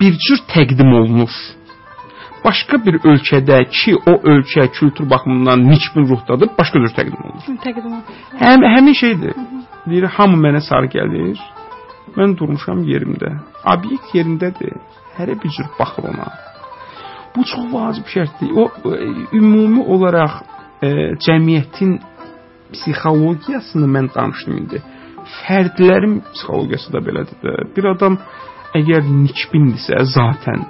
bir 0.00 0.18
cür 0.26 0.42
təqdim 0.52 0.92
olunur. 1.00 1.32
Başqa 2.46 2.78
bir 2.86 2.98
ölkədə 3.10 3.58
ki, 3.78 3.96
o 4.10 4.14
ölkə 4.32 4.68
kültür 4.78 5.10
baxımından 5.10 5.66
niçbin 5.70 6.08
ruhdadır, 6.10 6.50
başqa 6.58 6.82
cür 6.84 6.94
təqdim 6.98 7.20
olunur. 7.26 7.60
Təqdim 7.66 7.92
olun. 7.92 8.02
Həm 8.40 8.66
həmin 8.74 8.96
şeydir. 9.02 9.34
Deyir, 9.90 10.08
hamı 10.16 10.38
mənə 10.46 10.62
sarı 10.68 10.90
gəlir. 10.96 11.40
Mən 12.16 12.36
durmuşam 12.38 12.82
yerimdə. 12.92 13.32
Obyekt 13.74 14.14
yerindədir. 14.16 14.76
Hərə 15.18 15.34
bir 15.42 15.50
cür 15.56 15.68
baxır 15.78 16.10
ona. 16.12 16.28
Bu 17.36 17.44
çox 17.50 17.66
vacib 17.72 18.06
şərtdir. 18.14 18.52
O 18.60 18.64
e, 18.94 19.08
ümumi 19.38 19.82
olaraq 19.94 20.38
e, 20.86 20.88
cəmiyyətin 21.26 21.98
psixologiyasını 22.72 23.88
mən 23.96 24.08
danışdım 24.14 24.56
indi. 24.62 24.82
Fərdlərin 25.42 26.20
psixologiyası 26.32 26.92
da 26.94 27.02
belədir 27.08 27.38
də. 27.44 27.54
Bir 27.76 27.90
adam 27.92 28.18
əgər 28.78 29.04
nikbindirsə 29.24 30.02
zaten 30.16 30.64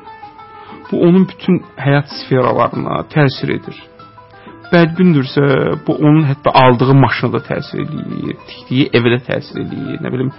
bu 0.90 1.00
onun 1.06 1.28
bütün 1.28 1.62
həyat 1.76 2.10
sferalarına 2.20 3.02
təsir 3.14 3.52
edir. 3.58 3.78
Bədbündürsə, 4.72 5.46
bu 5.86 5.94
onun 5.94 6.24
hətta 6.26 6.50
aldığı 6.62 6.94
maşına 6.94 7.32
da 7.36 7.40
təsir 7.50 7.84
edir, 7.84 8.36
tikdiyi 8.50 8.88
evə 8.98 9.14
də 9.14 9.20
təsir 9.28 9.60
edir, 9.62 10.00
nə 10.02 10.12
bilim, 10.14 10.32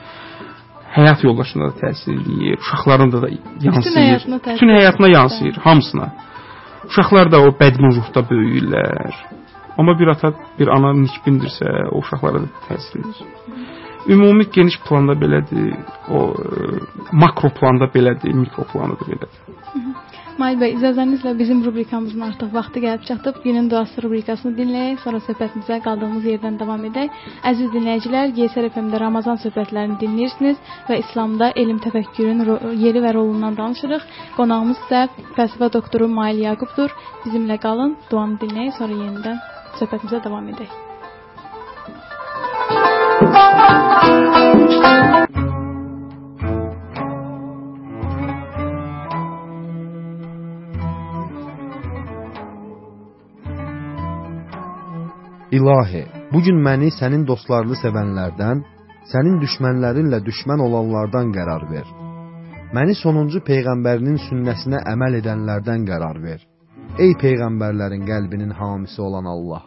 həyat 0.97 1.23
yoldaşına 1.27 1.69
da 1.69 1.75
təsir 1.83 2.15
edir, 2.15 2.57
uşaqlarına 2.63 3.21
da 3.21 3.29
yansıyır. 3.29 3.75
Bütün 3.77 4.01
həyatına 4.01 4.39
təsir 4.45 4.55
Bütün 4.55 4.73
həyatına 4.77 5.09
yansıyır, 5.13 5.55
hamısına. 5.67 6.11
Uşaqlar 6.89 7.31
da 7.31 7.41
o 7.47 7.49
bədbin 7.61 7.95
ruhda 7.97 8.23
böyüyürlər. 8.31 9.15
Amma 9.77 9.99
bir 9.99 10.07
ata, 10.07 10.33
bir 10.59 10.67
ana 10.75 10.93
nikbindirsə, 11.03 11.67
o 11.91 11.99
uşaqlara 12.03 12.43
da 12.45 12.49
təsir 12.67 12.99
edir. 12.99 13.17
Ümumi 14.07 14.45
geniş 14.55 14.79
planda 14.87 15.13
belədir, 15.19 15.73
o 16.09 16.19
e, 16.31 16.79
makro 17.11 17.49
planda 17.59 17.89
belədir, 17.95 18.33
mikro 18.33 18.63
planda 18.71 18.95
da 18.99 19.05
belədir. 19.11 19.41
Mail 20.37 20.59
bəy, 20.61 20.75
icazənizlə 20.75 21.31
bizim 21.39 21.63
rubrikamızın 21.65 22.21
artıq 22.27 22.51
vaxtı 22.53 22.81
gəlib 22.83 23.05
çatıb. 23.07 23.39
Günün 23.45 23.69
duası 23.71 24.03
rubrikasını 24.03 24.51
dinləyək, 24.59 24.99
sonra 25.01 25.19
söhbətimizə 25.25 25.79
qaldığımız 25.85 26.27
yerdən 26.29 26.59
davam 26.59 26.83
edək. 26.89 27.09
Əziz 27.51 27.71
dinləyicilər, 27.73 28.35
GSR 28.37 28.69
FM-də 28.75 28.99
Ramazan 29.01 29.41
söhbətlərini 29.41 29.97
dinləyirsiniz 30.03 30.57
və 30.89 30.99
İslamda 31.01 31.49
elm 31.63 31.81
təfəkkürün 31.81 32.39
yeri 32.85 33.01
və 33.01 33.11
rolundan 33.17 33.57
danışırıq. 33.57 34.03
Qonağımız 34.37 34.77
isə 34.85 34.99
fəlsəfə 35.39 35.67
doktoru 35.73 36.07
Mail 36.19 36.45
Yaqubdur. 36.45 36.93
Bizimlə 37.25 37.57
qalın, 37.65 37.97
duanı 38.11 38.37
dinləyək, 38.45 38.77
sonra 38.77 38.93
yenidən 38.93 39.37
söhbətimizə 39.81 40.21
davam 40.29 40.45
edək. 40.53 40.71
İlahi, 55.57 56.03
bu 56.33 56.39
gün 56.45 56.57
məni 56.67 56.89
sənin 56.99 57.23
dostlarını 57.29 57.77
sevənlərdən, 57.83 58.59
sənin 59.11 59.37
düşmənlərinlə 59.43 60.19
düşmən 60.27 60.61
olanlardan 60.65 61.31
qərar 61.37 61.63
ver. 61.71 61.87
Məni 62.75 62.95
sonuncu 63.01 63.39
peyğəmbərinin 63.49 64.19
sünnəsinə 64.27 64.83
əməl 64.93 65.17
edənlərdən 65.21 65.87
qərar 65.89 66.19
ver. 66.25 66.43
Ey 67.03 67.15
peyğəmbərlərin 67.23 68.03
qəlbinin 68.11 68.53
hamisi 68.59 69.01
olan 69.07 69.29
Allah. 69.35 69.63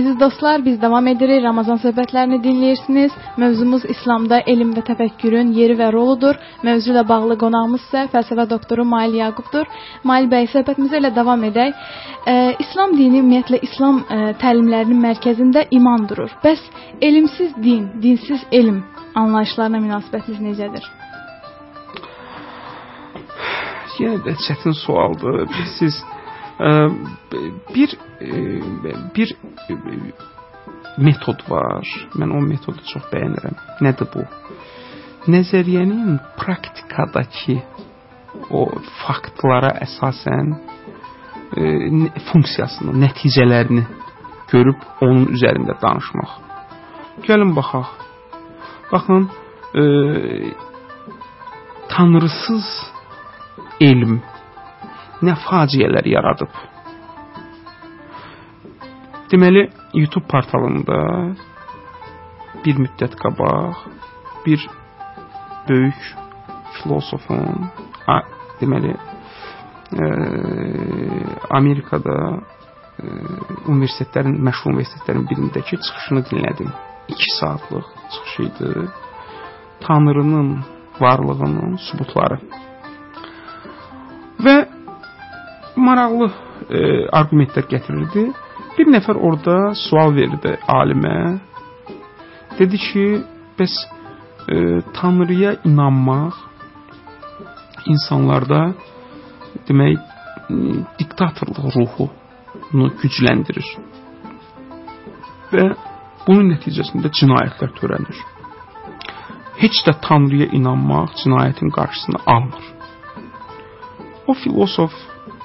Əziz 0.00 0.14
dostlar, 0.20 0.62
biz 0.64 0.78
davam 0.80 1.08
edirik. 1.10 1.42
Ramazan 1.44 1.76
söhbətlərini 1.82 2.38
dinləyirsiniz. 2.40 3.12
Mövzumuz 3.42 3.82
İslamda 3.94 4.38
elm 4.52 4.70
və 4.76 4.80
təfəkkürün 4.86 5.50
yeri 5.52 5.74
və 5.76 5.90
roludur. 5.92 6.38
Mövzu 6.64 6.94
ilə 6.94 7.02
bağlı 7.08 7.36
qonağımız 7.42 7.82
isə 7.84 8.06
fəlsəfə 8.14 8.46
doktoru 8.48 8.86
Mail 8.88 9.18
Yaqubdur. 9.18 9.66
Mail 10.08 10.30
bəy, 10.32 10.46
söhbətimizə 10.54 11.02
ilə 11.02 11.10
davam 11.18 11.44
edək. 11.50 11.74
E, 12.32 12.36
İslam 12.64 12.94
dini 12.96 13.20
ümumiyyətlə 13.20 13.60
İslam 13.66 13.98
e, 14.00 14.20
təlimlərinin 14.40 15.02
mərkəzində 15.04 15.66
iman 15.78 16.06
durur. 16.08 16.32
Bəs 16.46 16.62
elmsiz 17.10 17.52
din, 17.66 17.90
dinsiz 18.00 18.46
elm 18.60 18.80
anlayışlarına 19.24 19.82
münasibətiniz 19.84 20.40
necədir? 20.46 20.86
Yenə 24.00 24.24
də 24.24 24.38
çətin 24.46 24.80
sualdır. 24.80 25.44
Siz 25.76 26.00
bir 27.74 27.96
bir 29.16 29.36
metod 30.98 31.40
var. 31.48 31.86
Mən 32.18 32.34
o 32.36 32.40
metodu 32.44 32.84
çox 32.92 33.06
bəyənirəm. 33.12 33.56
Nədir 33.84 34.10
bu? 34.12 34.26
Nəzəriyyənin 35.30 36.18
praktikadakı 36.40 37.60
o 38.50 38.66
faktlara 39.04 39.72
əsasən 39.86 40.54
funksiyasını, 42.30 42.94
nəticələrini 43.04 43.84
görüb 44.52 44.78
onun 45.02 45.26
üzərində 45.34 45.74
danışmaq. 45.82 46.36
Gəlin 47.26 47.54
baxaq. 47.56 47.90
Baxın, 48.92 49.28
e, 49.74 49.82
tanrısız 51.88 52.66
elm 53.80 54.20
nə 55.26 55.36
faciələr 55.44 56.06
yaradıb. 56.08 56.52
Deməli, 59.30 59.68
YouTube 59.94 60.26
portalında 60.30 60.98
bir 62.64 62.80
müddət 62.82 63.14
qabaq 63.20 63.84
bir 64.46 64.64
böyük 65.68 66.00
filosofun, 66.80 67.68
a, 68.08 68.20
deməli, 68.60 68.94
e, 69.92 70.08
Amerikada 71.60 72.16
e, 72.98 73.06
universitetlərin, 73.68 74.38
məşhur 74.48 74.74
universitetlərin 74.74 75.28
birindəki 75.30 75.78
çıxışını 75.84 76.24
dinlədim. 76.32 76.72
2 77.10 77.30
saatlıq 77.40 77.86
çıxış 78.12 78.34
idi. 78.46 78.88
Tanrının 79.80 80.64
varlığının 81.00 81.76
sübutları. 81.76 82.38
Maraqlı 85.82 86.28
e, 86.68 86.80
arqumentlər 87.20 87.66
gətirirdi. 87.70 88.26
Bir 88.76 88.90
nəfər 88.94 89.18
orada 89.18 89.56
sual 89.76 90.14
verdi 90.16 90.54
alimə. 90.70 91.16
Dedi 92.58 92.78
ki, 92.80 93.04
bəs 93.58 93.74
e, 94.48 94.56
Tanrıya 94.96 95.56
inanmaq 95.64 96.38
insanlarda 97.90 98.62
demək 99.68 99.98
diktatorluq 100.98 101.70
ruhunu 101.76 102.90
gücləndirir. 103.00 103.68
Və 105.52 105.66
bunun 106.26 106.52
nəticəsində 106.54 107.10
cinayətlər 107.20 107.72
törənir. 107.78 108.18
Heç 109.60 109.82
də 109.86 109.96
Tanrıya 110.06 110.48
inanmaq 110.56 111.16
cinayətin 111.22 111.72
qarşısını 111.76 112.20
almır. 112.34 112.66
O 114.26 114.34
filosof 114.34 114.94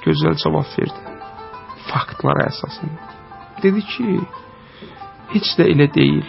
gözəl 0.05 0.37
cavab 0.41 0.69
verdi. 0.77 1.01
Faktlara 1.89 2.47
əsasən. 2.51 2.91
Dedi 3.63 3.81
ki, 3.91 4.07
heç 5.33 5.53
də 5.59 5.69
elə 5.73 5.87
deyil. 5.93 6.27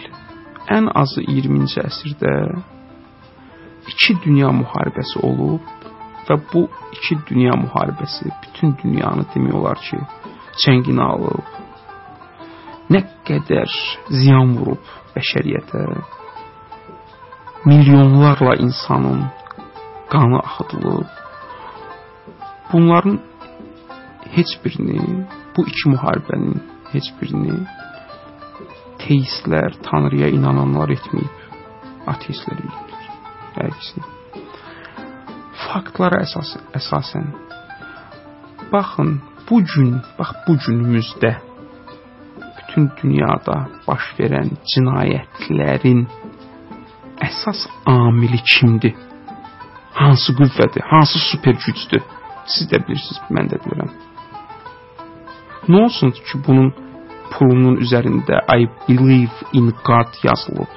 Ən 0.73 0.89
azı 1.01 1.23
20-ci 1.23 1.79
əsrdə 1.83 2.33
iki 3.87 4.17
dünya 4.25 4.49
müharibəsi 4.61 5.21
olub 5.23 5.63
və 6.27 6.35
bu 6.51 6.65
iki 6.95 7.19
dünya 7.29 7.55
müharibəsi 7.61 8.33
bütün 8.43 8.75
dünyanı 8.83 9.23
demək 9.33 9.55
olar 9.61 9.79
ki, 9.87 9.99
çənginə 10.63 11.07
alıb. 11.13 11.55
Nə 12.91 13.03
qədər 13.27 13.71
ziyan 14.11 14.55
vurub 14.57 14.91
bəşəriyyətə. 15.15 15.85
Milyonlarla 17.67 18.55
insanın 18.65 19.25
qanı 20.11 20.39
axıdılıb. 20.39 21.09
Bunların 22.71 23.19
heç 24.35 24.57
birini, 24.65 25.25
bu 25.57 25.65
iki 25.67 25.89
müharibənin 25.93 26.59
heç 26.93 27.09
birini 27.21 27.57
teistlər, 29.01 29.77
Tanrıya 29.87 30.29
inananlar 30.33 30.91
etməyib. 30.97 31.43
Ateistlər. 32.07 32.61
Hər 33.57 33.73
ikisi. 33.73 34.03
Faktlara 35.67 36.21
əsas, 36.23 36.55
əsasən 36.77 37.27
baxın, 38.71 39.17
bu 39.49 39.61
gün, 39.73 39.97
bax 40.19 40.33
bu 40.47 40.55
günümüzdə 40.65 41.33
bütün 42.57 42.89
dünyada 43.01 43.57
baş 43.87 44.09
verən 44.19 44.51
cinayətlərin 44.71 46.05
əsas 47.27 47.65
amili 47.85 48.39
kimdir? 48.53 48.95
Hansı 49.97 50.35
qüvvədir? 50.37 50.83
Hansı 50.91 51.19
super 51.31 51.55
gücdür? 51.65 52.03
Siz 52.45 52.69
də 52.71 52.79
bilirsiniz, 52.87 53.23
mən 53.33 53.49
də 53.51 53.57
bilirəm. 53.63 53.89
Olsun 55.69 56.11
ki, 56.15 56.39
bunun 56.47 56.71
pulunun 57.31 57.77
üzərində 57.83 58.39
I 58.47 58.67
believe 58.87 59.51
in 59.53 59.73
God 59.87 60.15
yazılıb. 60.23 60.73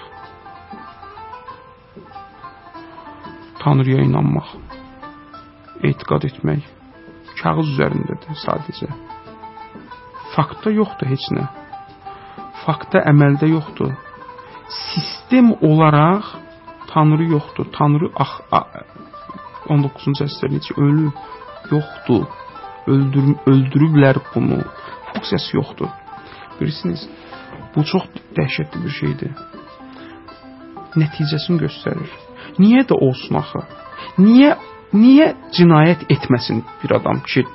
Tanrıya 3.61 4.03
inanmaq, 4.09 4.51
etiqad 5.85 6.27
etmək 6.31 6.67
kağız 7.41 7.73
üzərindədir 7.75 8.37
sadəcə. 8.45 8.91
Faktda 10.35 10.73
yoxdur 10.75 11.11
heç 11.13 11.27
nə. 11.37 11.47
Faktda 12.65 13.05
əməldə 13.13 13.49
yoxdur. 13.51 13.95
Sistem 14.91 15.53
olaraq 15.71 16.35
Tanrı 16.91 17.25
yoxdur. 17.25 17.67
Tanrı 17.73 18.11
ax, 18.17 18.33
a, 18.53 18.61
19-cu 19.71 20.25
əsrdə 20.27 20.51
necə 20.57 20.75
ölüb? 20.83 21.15
Yoxdur. 21.71 22.27
Öldür, 22.91 23.35
öldürüblər 23.47 24.19
bunu. 24.35 24.59
Funksiyası 25.13 25.57
yoxdur. 25.57 25.89
Bilirsiniz, 26.61 27.09
bu 27.77 27.85
çox 27.85 28.09
dəhşətli 28.37 28.83
bir 28.85 28.95
şeydir. 29.01 29.31
Nəticəsini 31.03 31.61
göstərir. 31.65 32.11
Niyə 32.59 32.83
də 32.91 32.99
olsun 33.07 33.39
axı? 33.41 33.63
Niyə 34.19 34.57
niyə 34.93 35.29
cinayət 35.57 36.07
etməsin 36.15 36.65
bir 36.83 36.97
adam 36.99 37.23
ki, 37.31 37.47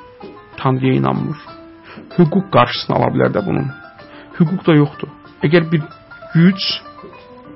Tanrıya 0.58 0.94
inanmır? 1.02 1.38
Hüquq 2.18 2.50
qarşısını 2.56 2.96
ala 2.96 3.12
bilər 3.14 3.32
də 3.36 3.46
bunun. 3.46 3.68
Hüquq 4.40 4.66
da 4.68 4.76
yoxdur. 4.76 5.12
Əgər 5.44 5.68
bir 5.72 5.84
güc, 6.34 6.64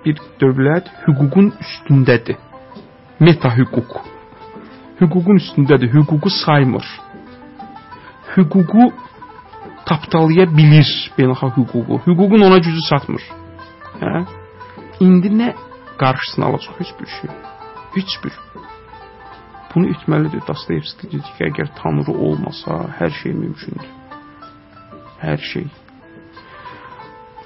bir 0.05 0.19
dövlət 0.41 0.91
hüququn 1.07 1.51
üstündədir. 1.63 2.38
Meta 3.19 3.51
hüquq. 3.55 3.99
Hüququn 5.01 5.39
üstündədir, 5.41 5.91
hüququ 5.95 6.29
saymır. 6.43 6.85
Hüququ 8.35 8.91
tapdalaya 9.89 10.45
bilir 10.58 10.89
beynəlxalq 11.17 11.56
hüququ. 11.60 11.95
Hüququn 12.08 12.41
ona 12.47 12.58
gücü 12.65 12.82
çatmır. 12.89 13.23
Hə? 14.02 14.13
İndi 15.06 15.30
nə 15.39 15.49
qarşısını 16.02 16.45
alacaq 16.45 16.75
heç 16.82 16.91
bir 16.99 17.10
şey. 17.17 17.30
Heç 17.95 18.12
bir. 18.23 18.34
Bunu 19.75 19.91
etməlidir 19.93 20.41
Dostoyevski 20.47 21.12
dedi 21.12 21.30
ki, 21.36 21.43
əgər 21.49 21.69
Tanrı 21.80 22.13
olmasa, 22.28 22.78
hər 22.99 23.12
şey 23.21 23.34
mümkündür. 23.38 23.89
Hər 25.21 25.41
şey. 25.52 25.67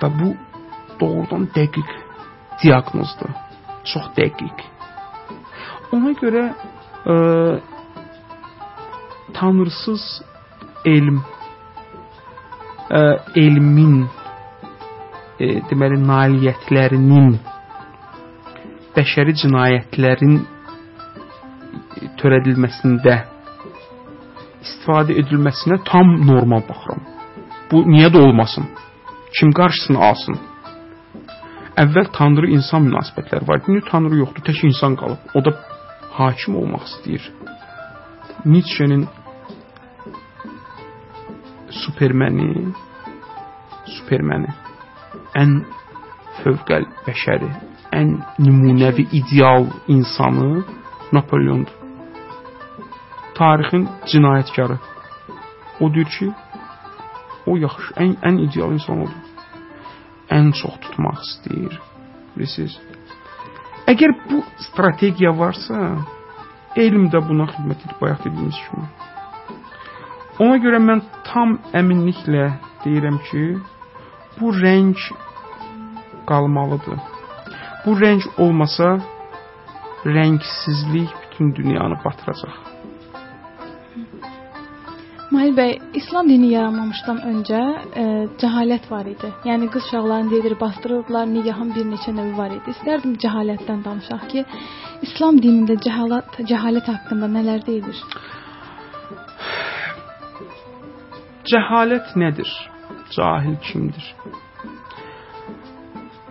Da 0.02 0.08
bu 0.20 0.30
doğrudan 1.00 1.50
dəqiq 1.58 1.90
diaqnozdur. 2.64 3.32
Çox 3.92 4.08
dəqiq. 4.20 4.64
Ona 5.96 6.14
görə 6.22 6.46
ə, 7.06 7.16
tanrısız 9.34 10.04
elm 10.86 11.22
elmin 12.94 14.04
e, 15.40 15.48
deməli 15.70 15.98
nailiyyətlərinin 16.04 17.30
bəşəri 18.94 19.34
cinayətlərin 19.42 20.36
törədilməsində 22.22 23.16
istifadə 24.64 25.18
edilməsinə 25.22 25.80
tam 25.90 26.14
normal 26.28 26.64
baxıram. 26.70 27.02
Bu 27.72 27.84
niyə 27.90 28.12
də 28.14 28.22
olmasın? 28.22 28.68
Kim 29.34 29.52
qarşısını 29.58 30.00
alsın? 30.10 30.38
Əvvəl 31.84 32.12
tanrı 32.14 32.52
insan 32.54 32.86
münasibətləri 32.86 33.48
var. 33.48 33.64
İndi 33.68 33.82
tanrı 33.90 34.20
yoxdur, 34.22 34.46
tək 34.46 34.62
insan 34.70 34.96
qalıb. 35.00 35.34
O 35.34 35.42
da 35.46 35.56
hakim 36.20 36.56
olmaq 36.62 36.86
istəyir. 36.92 37.24
Nietzsche'nin 38.46 39.08
Superməni 41.82 42.50
Superməni 43.96 44.52
ən 45.38 45.54
fövqəl 46.42 46.86
bəşəri, 47.06 47.50
ən 48.00 48.16
nümunəvi 48.42 49.08
ideal 49.20 49.68
insanı 49.96 50.64
Napoleondur. 51.14 51.74
Tarixin 53.38 53.88
cinayətkarı. 54.10 54.78
O 55.82 55.90
deyir 55.94 56.10
ki, 56.16 56.30
o 57.50 57.58
yaxşı, 57.58 57.94
ən 58.04 58.16
ən 58.30 58.40
ideal 58.48 58.74
insan 58.78 59.04
odur. 59.06 59.22
Ən 60.38 60.52
çox 60.58 60.80
tutmaq 60.86 61.22
istəyir. 61.28 61.80
Bilirsiniz? 62.36 62.78
Əgər 63.94 64.14
bu 64.30 64.42
strategiya 64.68 65.34
varsa, 65.38 65.80
elm 66.86 67.10
də 67.14 67.22
buna 67.30 67.50
xidmət 67.54 67.86
edir 67.86 67.98
bayaq 68.02 68.24
dediyimiz 68.26 68.62
kimi. 68.66 68.88
Ona 70.42 70.58
görə 70.58 70.80
mən 70.82 71.04
tam 71.28 71.60
əminliklə 71.78 72.46
deyirəm 72.84 73.20
ki, 73.30 73.44
bu 74.40 74.50
rəng 74.58 74.96
qalmalıdır. 76.30 77.00
Bu 77.86 77.94
rəng 78.00 78.26
olmasa, 78.42 78.96
rəngsizlik 80.06 81.12
bütün 81.24 81.56
dünyanı 81.56 82.00
batıracaq. 82.06 82.56
Mahir 85.34 85.54
bəy, 85.58 85.72
İslam 85.98 86.28
dini 86.30 86.52
yaranmamışdan 86.54 87.20
öncə 87.30 87.62
e, 88.02 88.04
cəhalət 88.42 88.90
var 88.92 89.06
idi. 89.10 89.30
Yəni 89.50 89.70
qız 89.74 89.86
uşaqlarını 89.88 90.32
deyilir 90.32 90.60
bastırırdılar, 90.60 91.26
nigahın 91.34 91.72
bir 91.76 91.86
neçə 91.94 92.14
növü 92.18 92.38
var 92.38 92.52
idi. 92.58 92.74
İstərdim 92.76 93.16
cəhalətdən 93.24 93.82
danışaq 93.86 94.28
ki, 94.34 94.46
İslam 95.08 95.42
dinində 95.46 95.78
cəhalət 95.88 96.38
cəhalət 96.52 96.90
haqqında 96.94 97.30
nələr 97.38 97.66
deyilir? 97.66 98.02
Cəhalət 101.44 102.14
nədir? 102.16 102.50
Cahil 103.12 103.56
kimdir? 103.66 104.06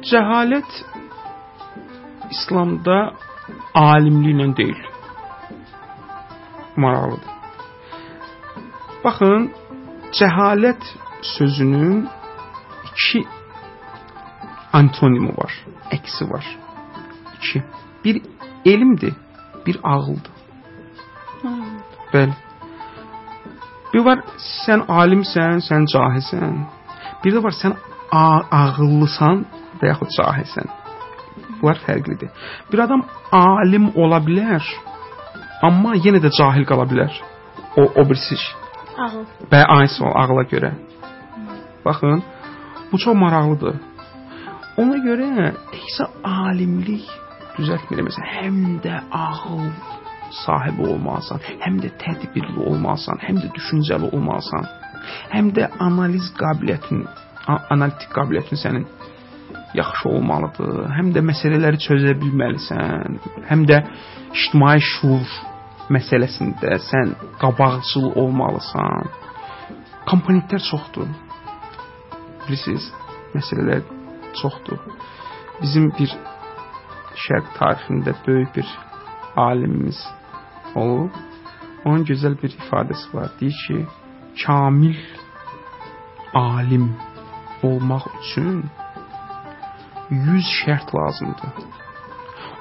Cəhalət 0.09 0.79
İslamda 2.33 2.97
alimliklə 3.77 4.47
deyil. 4.57 4.81
Maraqlıdır. 6.81 7.29
Baxın, 9.05 9.51
cəhalət 10.17 10.89
sözünün 11.35 12.07
iki 12.89 13.21
antonimi 14.81 15.35
var, 15.37 15.53
əksi 15.99 16.31
var. 16.31 16.47
İki. 17.37 17.63
Bir 18.05 18.23
elmdir, 18.65 19.13
bir 19.67 19.77
ağıldır. 19.83 20.33
Bəli. 22.15 22.52
Bir 23.93 24.05
var 24.07 24.23
sən 24.41 24.87
alimsən, 24.89 25.61
sən 25.69 25.89
cahilsən. 25.95 26.55
Bir 27.25 27.37
də 27.37 27.43
var 27.45 27.57
sən 27.57 27.77
ağıllısan 28.13 29.45
və 29.81 29.93
yaxud 29.93 30.15
cahilsən. 30.19 30.71
Bunlar 31.61 31.79
fərqlidir. 31.87 32.33
Bir 32.73 32.85
adam 32.87 33.05
alim 33.33 33.91
ola 33.97 34.19
bilər, 34.25 34.65
amma 35.69 35.95
yenə 36.07 36.21
də 36.25 36.33
cahil 36.39 36.67
qala 36.69 36.89
bilər. 36.91 37.13
O 37.77 37.87
o 38.01 38.09
birisi 38.09 38.37
Ağıl. 38.99 39.25
Və 39.51 39.63
aynısı 39.77 40.05
ağla 40.05 40.43
görə. 40.51 40.73
Baxın, 41.85 42.23
bu 42.93 42.99
çox 42.99 43.17
maraqlıdır. 43.17 43.79
Ona 44.83 44.99
görə 45.07 45.53
təkcə 45.73 46.09
alimlik 46.25 47.09
düzəltmir 47.57 48.05
məsələn, 48.09 48.29
həm 48.37 48.61
də 48.85 49.01
ağıl 49.17 49.67
sahibi 50.45 50.87
olmalısan, 50.89 51.41
həm 51.65 51.79
də 51.83 51.93
tədbirli 52.03 52.65
olmalısan, 52.67 53.21
həm 53.27 53.41
də 53.43 53.53
düşüncəli 53.57 54.11
olmalısan, 54.15 54.69
həm 55.35 55.53
də 55.57 55.69
analiz 55.87 56.31
qabiliyyətin, 56.41 57.05
analitik 57.71 58.13
qabiliyyətin 58.17 58.61
sənin 58.65 58.87
yaxşı 59.75 60.09
olmalıdır. 60.09 60.85
Həm 60.99 61.13
də 61.15 61.23
məsələləri 61.31 61.81
çözə 61.87 62.15
bilməlisən, 62.21 63.19
həm 63.51 63.65
də 63.71 63.81
ictimai 64.33 64.79
şuur 64.93 65.27
məsələsində 65.93 66.79
sən 66.89 67.15
qabaqcıl 67.43 68.13
olmalısan. 68.23 69.11
Komponentlər 70.09 70.63
çoxdur. 70.71 71.09
Bilirsiniz, 72.47 72.89
məsələlər 73.37 73.85
çoxdur. 74.41 74.81
Bizim 75.61 75.91
bir 75.99 76.11
şərq 77.27 77.53
tarixində 77.59 78.15
böyük 78.27 78.57
bir 78.57 78.69
alimimiz 79.37 80.01
olub. 80.77 81.15
Onun 81.85 82.05
gözəl 82.07 82.37
bir 82.43 82.55
ifadəsi 82.61 83.15
var. 83.15 83.31
Deyir 83.41 83.57
ki, 83.67 83.79
kamil 84.45 84.99
alim 86.35 86.93
olmaq 87.63 88.05
üçün 88.21 88.65
100 90.11 90.45
şərt 90.61 90.95
lazımdır. 90.97 91.53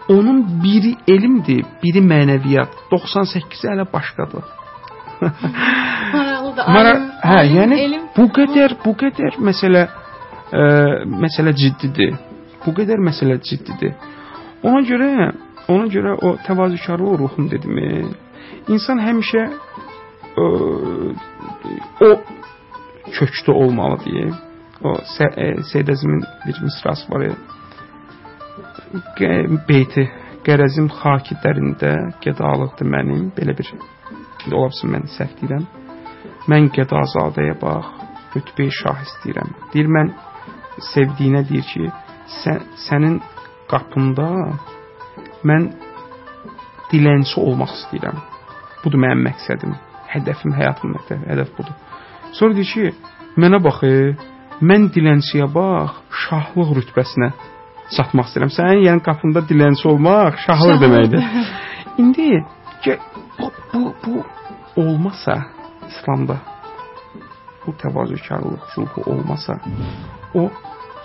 Onun 0.10 0.64
biri 0.64 0.96
elmdir, 1.08 1.66
biri 1.84 2.02
mənəviyyat. 2.14 2.72
98-i 2.92 3.70
hələ 3.70 3.86
başqadır. 3.94 4.44
Maraqlıdır. 6.14 6.68
Mara 6.76 6.94
hə, 7.24 7.38
alim, 7.38 7.56
yəni 7.58 7.80
elm, 7.86 8.08
bu 8.18 8.26
qədər, 8.38 8.76
bu 8.86 8.96
qədər 9.04 9.38
məsələ 9.50 9.86
ə, 9.88 10.64
məsələ 11.24 11.54
ciddidir. 11.62 12.18
Bu 12.66 12.74
qədər 12.78 13.02
məsələ 13.08 13.38
ciddidir. 13.46 13.94
Ona 14.64 14.82
görə, 14.90 15.12
ona 15.74 15.88
görə 15.96 16.16
o 16.18 16.36
təvazökarlıq 16.48 17.18
ruhum 17.24 17.50
dedimi? 17.52 17.90
İnsan 18.72 19.02
həmişə 19.02 19.44
ə, 20.42 20.46
o 22.06 22.10
kökdə 23.18 23.52
olmalı 23.52 24.00
deyim. 24.06 24.36
O 24.84 24.96
Seyd 25.06 25.90
Əzimin 25.94 26.24
bir 26.46 26.62
misrası 26.64 27.12
var. 27.12 27.28
Beyti 29.70 30.08
qərəzim 30.46 30.88
xaki 30.90 31.38
dərində 31.44 31.92
gədalıqdır 32.24 32.90
mənim, 32.90 33.28
belə 33.38 33.54
bir 33.58 33.70
indi 33.76 34.56
ola 34.56 34.72
bilsin 34.72 34.94
mən 34.96 35.06
səhv 35.16 35.36
deyirəm. 35.42 35.68
Mən 36.50 36.72
qədazadəyə 36.76 37.60
bax, 37.62 37.92
rütbə 38.34 38.68
şah 38.82 39.04
istəyirəm. 39.06 39.54
Deyir 39.74 39.92
mən 39.98 40.14
sevdiyinə 40.92 41.44
deyir 41.50 41.68
ki, 41.70 41.92
sən, 42.42 42.64
sənin 42.88 43.20
qapında 43.70 44.30
mən 45.48 45.70
dilənçi 46.92 47.40
olmaq 47.40 47.72
istəyirəm. 47.78 48.20
Budur 48.84 49.02
mənim 49.04 49.24
məqsədim, 49.28 49.74
hədəfim, 50.14 50.54
həyatım 50.58 50.96
məqsədi, 50.98 51.30
hədəf 51.32 51.54
budur. 51.58 51.76
Sonra 52.38 52.58
deyir 52.58 52.72
ki, 52.74 52.92
mənə 53.42 53.62
bax, 53.64 53.82
mən 54.62 54.90
dilənçiyə 54.96 55.48
bax, 55.56 55.98
şahlıq 56.26 56.76
rütbəsinə 56.80 57.32
çatmaq 57.96 58.30
istəyirəm. 58.30 58.54
Sənin 58.58 58.86
yəni 58.88 59.06
qapında 59.08 59.44
dilənçi 59.50 59.88
olmaq 59.92 60.40
şahlıq 60.46 60.78
Şahlı. 60.78 60.86
deməkdir. 60.86 61.22
İndi 62.02 62.46
bu, 63.40 63.52
bu, 63.74 63.94
bu 64.06 64.24
olmasa 64.82 65.34
İslamda 65.88 66.38
bu 67.68 67.72
təvazökarlıq 67.82 68.64
ruhu 68.78 69.04
olmasa, 69.12 69.58
o 70.34 70.50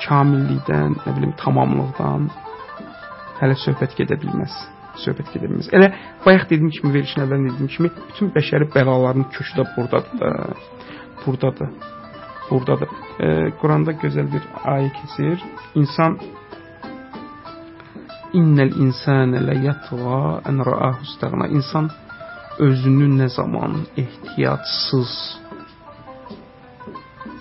kamillikdən, 0.06 0.94
nə 1.04 1.14
bilim, 1.16 1.32
tamamlıqdan 1.42 2.30
hələ 3.40 3.56
söhbət 3.64 3.96
gedə 3.98 4.18
bilməz. 4.22 4.54
Söhbət 5.02 5.34
gedə 5.34 5.50
bilməz. 5.50 5.68
Elə 5.76 5.90
bayaq 6.24 6.48
dediyim 6.50 6.72
kimi, 6.72 6.92
verilişin 6.94 7.24
əvvəlində 7.26 7.52
dediyim 7.54 7.72
kimi, 7.74 7.90
bütün 8.08 8.32
bəşəri 8.36 8.70
bəlaların 8.74 9.28
kökü 9.34 9.58
də 9.58 9.66
burdadır 9.76 10.20
da. 10.22 10.32
Burdadır. 11.26 11.70
Burdadır. 12.50 12.90
E, 13.20 13.28
Quranda 13.60 13.96
gözəl 14.02 14.28
bir 14.32 14.44
ayə 14.64 14.90
keçir. 15.00 15.44
İnsan 15.74 16.18
İnnel 18.32 18.72
insane 18.76 19.46
la 19.46 19.54
yatğa 19.54 20.40
en 20.48 20.58
ra'ahu 20.66 21.02
istagna. 21.02 21.46
İnsan 21.46 21.90
özünü 22.58 23.08
nə 23.20 23.28
zaman 23.28 23.72
ehtiyatsız, 23.96 25.12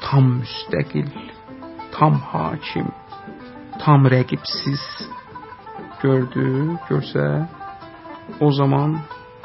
tam 0.02 0.26
müstəqil, 0.40 1.10
tam 1.96 2.20
hakim, 2.32 2.88
tam 3.84 4.08
rəqibsiz 4.16 4.84
gördü, 6.06 6.46
görsə, 6.90 7.26
o 8.40 8.52
zaman 8.60 9.00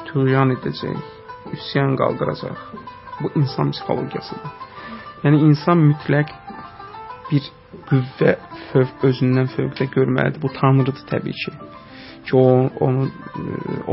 tüğyan 0.09 0.55
edəcək, 0.57 0.99
üsyan 1.57 1.97
qaldıracaq. 2.01 2.59
Bu 3.21 3.31
insan 3.41 3.73
psixologiyasıdır. 3.75 4.53
Yəni 5.25 5.43
insan 5.49 5.83
mütləq 5.91 6.31
bir 7.31 7.49
qüvvə 7.91 8.33
fövq 8.71 9.05
özündən 9.11 9.51
fövqdə 9.55 9.87
görməlidir. 9.95 10.41
Bu 10.43 10.51
tanrıdır 10.57 11.05
təbii 11.11 11.37
ki. 11.43 11.53
Ki 12.27 12.37
o 12.37 12.47
onu 12.87 13.09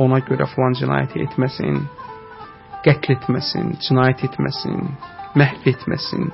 ona 0.03 0.19
görə 0.29 0.47
falan 0.53 0.77
cinayəti 0.81 1.23
etməsin, 1.27 1.81
qətl 2.85 3.17
etməsin, 3.17 3.75
cinayət 3.87 4.25
etməsin, 4.29 4.93
məhv 5.39 5.67
etməsin. 5.73 6.31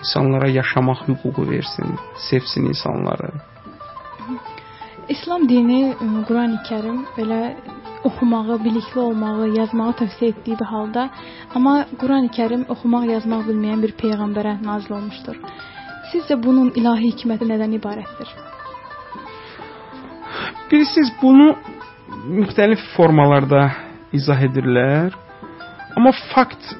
İnsanlara 0.00 0.48
yaşamaq 0.48 1.04
hüququ 1.08 1.50
versin, 1.50 1.98
sevsin 2.30 2.70
insanları. 2.72 3.32
İslam 5.10 5.48
dini 5.48 5.80
Qurani-Kərim 6.28 6.98
belə 7.16 7.40
oxumağı, 8.06 8.58
bilikli 8.64 9.00
olmağı, 9.00 9.48
yazmağı 9.58 9.94
tövsiyə 10.00 10.28
etdiyi 10.32 10.58
bir 10.60 10.68
halda, 10.72 11.08
amma 11.54 11.72
Qurani-Kərim 12.00 12.62
oxumaq, 12.74 13.08
yazmaq 13.14 13.48
bilməyən 13.48 13.80
bir 13.84 13.94
peyğəmbərə 14.02 14.52
nazil 14.62 14.94
olmuşdur. 14.98 15.40
Sizcə 16.12 16.36
bunun 16.44 16.70
ilahi 16.78 17.10
hikməti 17.10 17.48
nədən 17.48 17.74
ibarətdir? 17.78 18.30
Bilirsiniz, 20.70 21.10
bunu 21.22 21.48
müxtəlif 22.36 22.84
formalarda 22.96 23.64
izah 24.18 24.44
edirlər. 24.46 25.16
Amma 25.96 26.12
fakt 26.34 26.70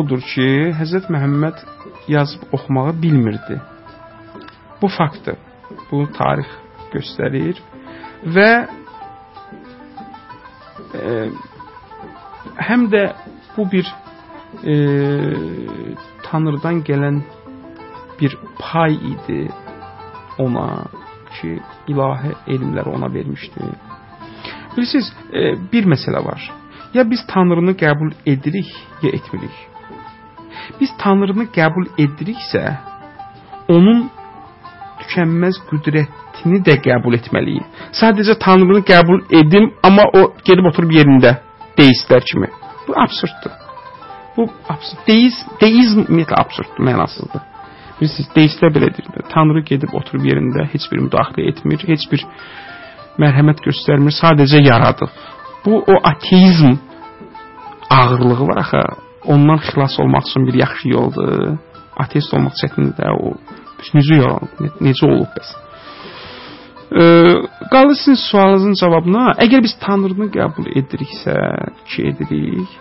odur 0.00 0.24
ki, 0.32 0.48
Həzrət 0.80 1.06
Məhəmməd 1.14 1.62
yazıb 2.16 2.50
oxumağı 2.58 2.96
bilmirdi. 3.02 3.60
Bu 4.82 4.90
faktdır. 4.98 5.38
Bu 5.90 6.02
tarix 6.18 6.50
göstərir 6.92 7.60
və 8.36 8.50
e, 10.94 11.14
həm 12.68 12.86
də 12.92 13.04
bu 13.56 13.66
bir 13.72 13.86
e, 14.64 14.74
Tanrıdan 16.26 16.82
gələn 16.86 17.22
bir 18.20 18.36
pay 18.58 18.94
idi 19.12 19.42
ona 20.38 20.84
ki, 21.40 21.58
ilahi 21.88 22.32
elmləri 22.46 22.88
ona 22.88 23.14
vermişdi. 23.14 23.60
Bilirsiniz, 24.76 25.12
e, 25.32 25.72
bir 25.72 25.86
məsələ 25.86 26.24
var. 26.24 26.52
Ya 26.94 27.04
biz 27.10 27.22
Tanrını 27.28 27.74
qəbul 27.78 28.12
edirik, 28.26 28.70
ya 29.02 29.10
etmirik. 29.10 29.56
Biz 30.80 30.94
Tanrını 30.98 31.46
qəbul 31.54 31.86
ediriksə, 31.98 32.64
onun 33.68 34.08
tükənməz 35.02 35.60
qüdrətini 36.40 36.62
də 36.64 36.76
qəbul 36.82 37.16
etməliyik. 37.18 37.64
Sadəcə 37.92 38.38
Tanrını 38.40 38.82
qəbul 38.84 39.24
edim, 39.30 39.72
amma 39.82 40.04
o 40.14 40.32
gedib 40.44 40.66
oturub 40.66 40.90
yerində 40.92 41.40
deistlər 41.76 42.24
kimi. 42.24 42.48
Bu 42.86 42.94
absurddur. 42.96 43.52
Bu 44.36 44.48
absurd. 44.68 45.06
Deizm, 45.06 45.48
deizm 45.60 46.00
ümumiyyətlə 46.06 46.40
absurddur, 46.40 46.84
mənasızdır. 46.84 47.42
Bilirsiniz, 48.00 48.30
deistlər 48.34 48.72
belədir. 48.72 49.04
Tanrı 49.32 49.62
gedib 49.62 49.92
oturub 49.94 50.24
yerində 50.24 50.66
heç 50.72 50.88
bir 50.90 51.02
müdaxilə 51.04 51.48
etmir, 51.50 51.84
heç 51.86 52.08
bir 52.10 52.24
mərhəmət 53.20 53.60
göstərmir, 53.64 54.14
sadəcə 54.16 54.62
yaradıb. 54.64 55.10
Bu 55.64 55.82
o 55.84 55.96
ateizm 56.04 56.78
ağırlığı 57.90 58.46
var 58.48 58.62
axı. 58.64 58.82
Ondan 59.24 59.58
xilas 59.60 60.00
olmaq 60.00 60.24
üçün 60.30 60.46
bir 60.46 60.54
yaxşı 60.54 60.88
yoldur. 60.88 61.58
Ateist 61.96 62.32
olmaq 62.34 62.54
çətindir 62.62 63.10
o. 63.20 63.34
Necə 63.96 64.16
yaranıb, 64.16 64.80
necə 64.80 65.04
olub 65.08 65.28
bəs? 65.36 65.50
E, 66.90 67.02
qalır 67.70 67.94
sizin 67.94 68.18
sualınızın 68.30 68.74
cavabına, 68.80 69.24
əgər 69.44 69.62
biz 69.62 69.76
Tanrını 69.84 70.26
qəbul 70.34 70.72
ediriksə, 70.80 71.34
ki 71.86 72.08
edirik, 72.10 72.72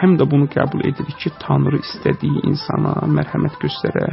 həm 0.00 0.18
də 0.20 0.26
bunu 0.30 0.48
qəbul 0.52 0.84
edirik 0.90 1.16
ki, 1.22 1.32
Tanrı 1.40 1.80
istədiyi 1.80 2.44
insana 2.50 2.92
mərhəmət 3.16 3.56
göstərə, 3.62 4.10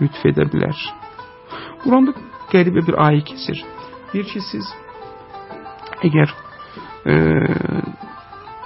lütf 0.00 0.22
edə 0.30 0.46
bilər. 0.52 0.84
Quranda 1.82 2.14
qəribə 2.52 2.84
bir 2.86 2.98
ayə 3.08 3.24
keçir. 3.26 3.64
Deyir 4.12 4.30
ki, 4.30 4.44
siz 4.50 4.70
əgər 6.06 6.30
e, 7.10 7.16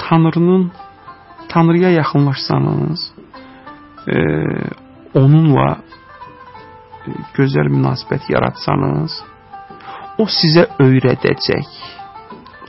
Tanrının 0.05 0.69
Tanrıya 1.49 1.95
yaxınlaşsanız, 1.97 3.09
e, 4.13 4.19
onunla 5.17 5.69
gözəl 7.37 7.73
münasibət 7.73 8.29
yaratsanız, 8.35 9.17
o 10.19 10.27
sizə 10.31 10.67
öyrədəcək. 10.83 11.69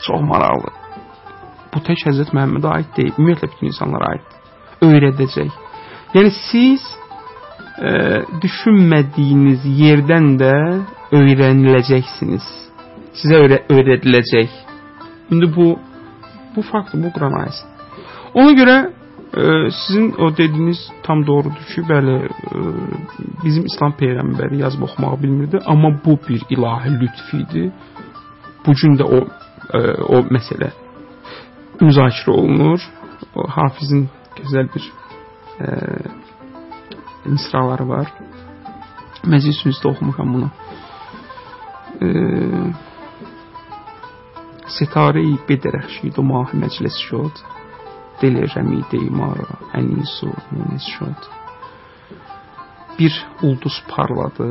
Çox 0.06 0.22
maraqlı. 0.26 0.72
Bu 1.74 1.82
tək 1.86 2.06
Həzrət 2.08 2.32
Məhəmmədə 2.34 2.72
aid 2.76 2.94
deyil, 2.96 3.12
ümumiyyətlə 3.18 3.50
bütün 3.52 3.72
insanlara 3.72 4.14
aid. 4.14 4.38
Öyrədəcək. 4.86 5.52
Yəni 6.16 6.32
siz 6.38 6.86
e, 7.78 7.92
düşünmədiyiniz 8.44 9.68
yerdən 9.82 10.32
də 10.40 10.54
öyrəniləcəksiniz. 11.20 12.48
Sizə 13.20 13.42
öyrə 13.44 13.64
öyrədiləcək. 13.74 14.56
İndi 15.34 15.52
bu 15.56 15.76
bu 16.56 16.62
fakt 16.72 16.94
bu 16.94 17.12
Quran 17.14 17.36
ayəsidir. 17.44 17.76
Ona 18.34 18.54
görə 18.58 18.78
Ə, 19.30 19.70
sizin 19.70 20.16
o 20.18 20.32
dediyiniz 20.34 20.80
tam 21.06 21.22
doğrudur 21.28 21.66
ki, 21.70 21.84
bəli, 21.86 22.16
ə, 22.26 22.62
bizim 23.44 23.68
İslam 23.70 23.94
peyğəmbəri 24.00 24.58
yazıb 24.64 24.88
oxumağı 24.88 25.22
bilmirdi, 25.22 25.60
amma 25.66 25.92
bu 26.06 26.18
bir 26.30 26.42
ilahi 26.50 26.94
lütf 27.02 27.34
idi. 27.34 27.68
Bu 28.66 28.74
gün 28.82 28.98
də 28.98 29.06
o 29.06 29.20
ə, 29.78 29.82
o 30.02 30.24
məsələ 30.34 30.72
müzakirə 31.82 32.34
olunur. 32.34 32.82
O, 33.36 33.46
Hafizin 33.54 34.08
gözəl 34.40 34.72
bir 34.74 34.90
ə, 35.62 35.70
misraları 37.30 37.86
var. 37.88 38.10
Məclis 39.30 39.62
üstə 39.70 39.92
oxumuşam 39.94 40.34
bunu. 40.34 40.50
Ə, 42.02 42.10
Setare-i 44.70 45.38
Bedərəxşid 45.46 46.18
o 46.18 46.26
mahi 46.26 46.58
məclis 46.66 46.98
şod. 47.06 47.46
دل 48.21 48.37
رمیده 48.57 49.11
ما 49.11 49.33
را 49.39 49.49
ənis 49.79 50.15
و 50.23 50.31
münis 50.51 50.87
şod. 50.95 51.21
Bir 52.99 53.15
ulduz 53.43 53.77
parladı 53.89 54.49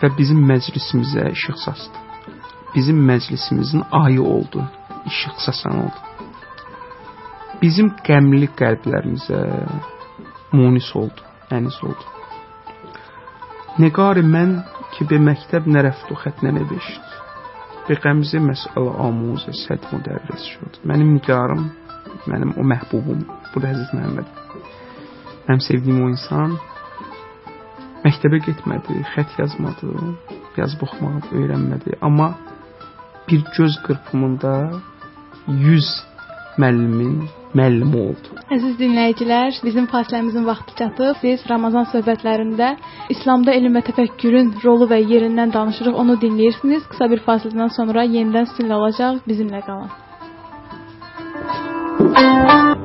və 0.00 0.08
bizim 0.18 0.40
məclisimizə 0.50 1.24
işıq 1.36 1.58
saçdı. 1.64 1.98
Bizim 2.74 2.98
məclisimizin 3.10 3.82
ayı 3.90 4.22
oldu, 4.22 4.64
işıq 5.06 5.36
saçan 5.46 5.76
oldu. 5.84 6.00
Bizim 7.62 7.88
qəmli 8.08 8.48
qəlblərimizə 8.60 9.40
munis 10.52 10.96
oldu, 10.96 11.20
ənis 11.56 11.78
oldu. 11.86 12.04
Neqari 13.78 14.24
mən 14.34 14.50
که 14.92 15.04
به 15.04 15.18
مکتب 15.18 15.68
نرفت 15.68 16.12
و 16.12 16.14
خط 16.14 16.44
bir 17.87 18.01
qəmzi 18.03 18.39
məsələ 18.43 18.93
amuz 19.05 19.45
əsəd 19.51 19.85
müdərrəs 19.93 20.47
şud. 20.53 20.79
Mənim 20.89 21.13
nigarım, 21.15 21.69
mənim 22.27 22.51
o 22.59 22.65
məhbubum, 22.67 23.21
bu 23.53 23.63
da 23.63 23.71
Əziz 23.71 23.93
Məhəmməd. 23.95 24.33
Mənim 25.47 25.63
sevdiyim 25.63 26.01
o 26.03 26.09
insan 26.11 26.57
məktəbə 28.03 28.41
getmədi, 28.45 28.99
xət 29.13 29.37
yazmadı, 29.39 29.93
yazıb 30.59 30.83
oxumağı 30.87 31.23
öyrənmədi, 31.39 31.97
amma 32.01 32.33
bir 33.27 33.43
göz 33.57 33.79
qırpımında 33.87 34.53
100 35.47 35.89
müəllimin 36.61 37.17
müəllimi 37.57 37.99
oldu. 38.03 38.37
Əziz 38.53 38.77
dinləyicilər, 38.81 39.59
bizim 39.65 39.87
fasiləmizin 39.91 40.45
vaxtı 40.47 40.77
çatıb. 40.79 41.21
Biz 41.23 41.45
Ramazan 41.49 41.87
söhbətlərində 41.93 42.73
İslamda 43.13 43.55
elm 43.59 43.77
və 43.79 43.85
təfəkkürün 43.89 44.53
rolu 44.63 44.89
və 44.91 44.99
yerindən 45.13 45.53
danışırıq. 45.55 45.95
Onu 46.03 46.17
dinləyirsiniz. 46.23 46.87
Qısa 46.91 47.09
bir 47.13 47.23
fasilədən 47.27 47.73
sonra 47.77 48.05
yenidən 48.17 48.49
sizinlə 48.53 48.81
olacaq. 48.81 49.23
Bizimlə 49.29 49.63
qalın. 49.69 49.95
Ya 52.17 52.76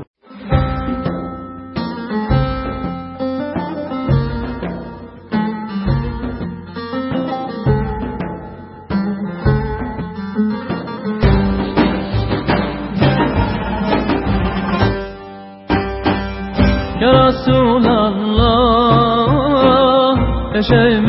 yaşayın. 20.63 21.02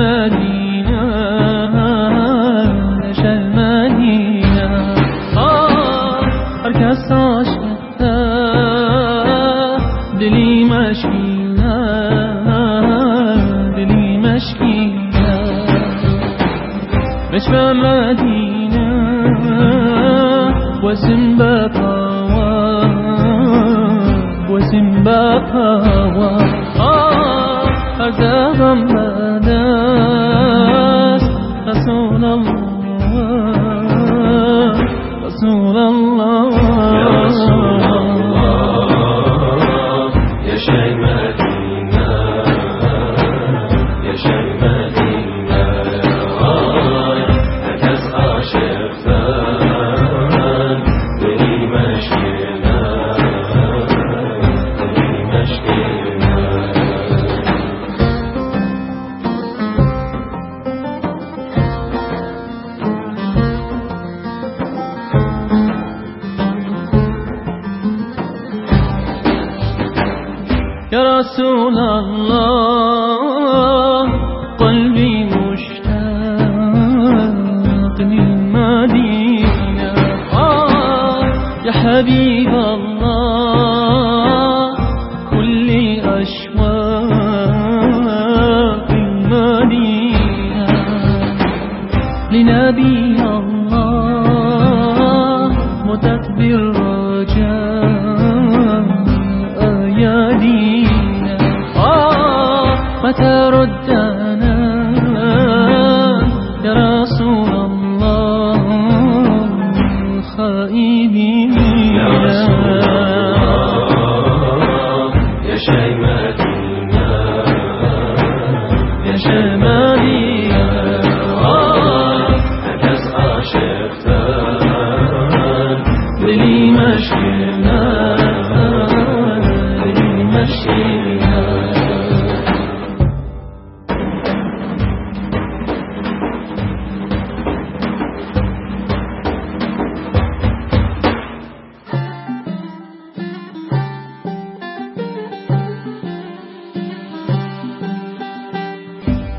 Allah 72.04 72.53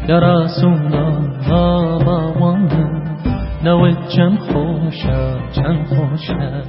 دراسونا 0.08 1.06
غابوانا 1.48 2.84
نوت 3.64 4.08
چن 4.08 4.36
خوشا 4.36 5.38
چن 5.52 5.84
خوشا. 5.84 6.62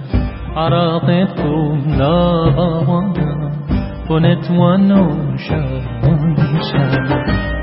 عراقتكم 0.55 1.97
لا 1.97 2.49
با 2.49 2.83
بوانا 2.87 3.51
بنت 4.09 4.51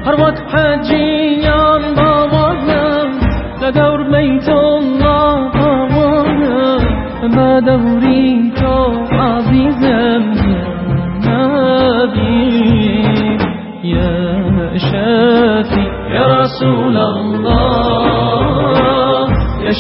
هر 0.07 0.21
وقت 0.21 0.43
حجیان 0.55 1.83
با 1.97 2.27
بوانا 2.27 3.05
لدور 3.63 4.03
لا 5.01 5.51
با 5.55 5.87
بوانا 5.89 6.79
ما 7.35 7.61
دوري 7.61 8.52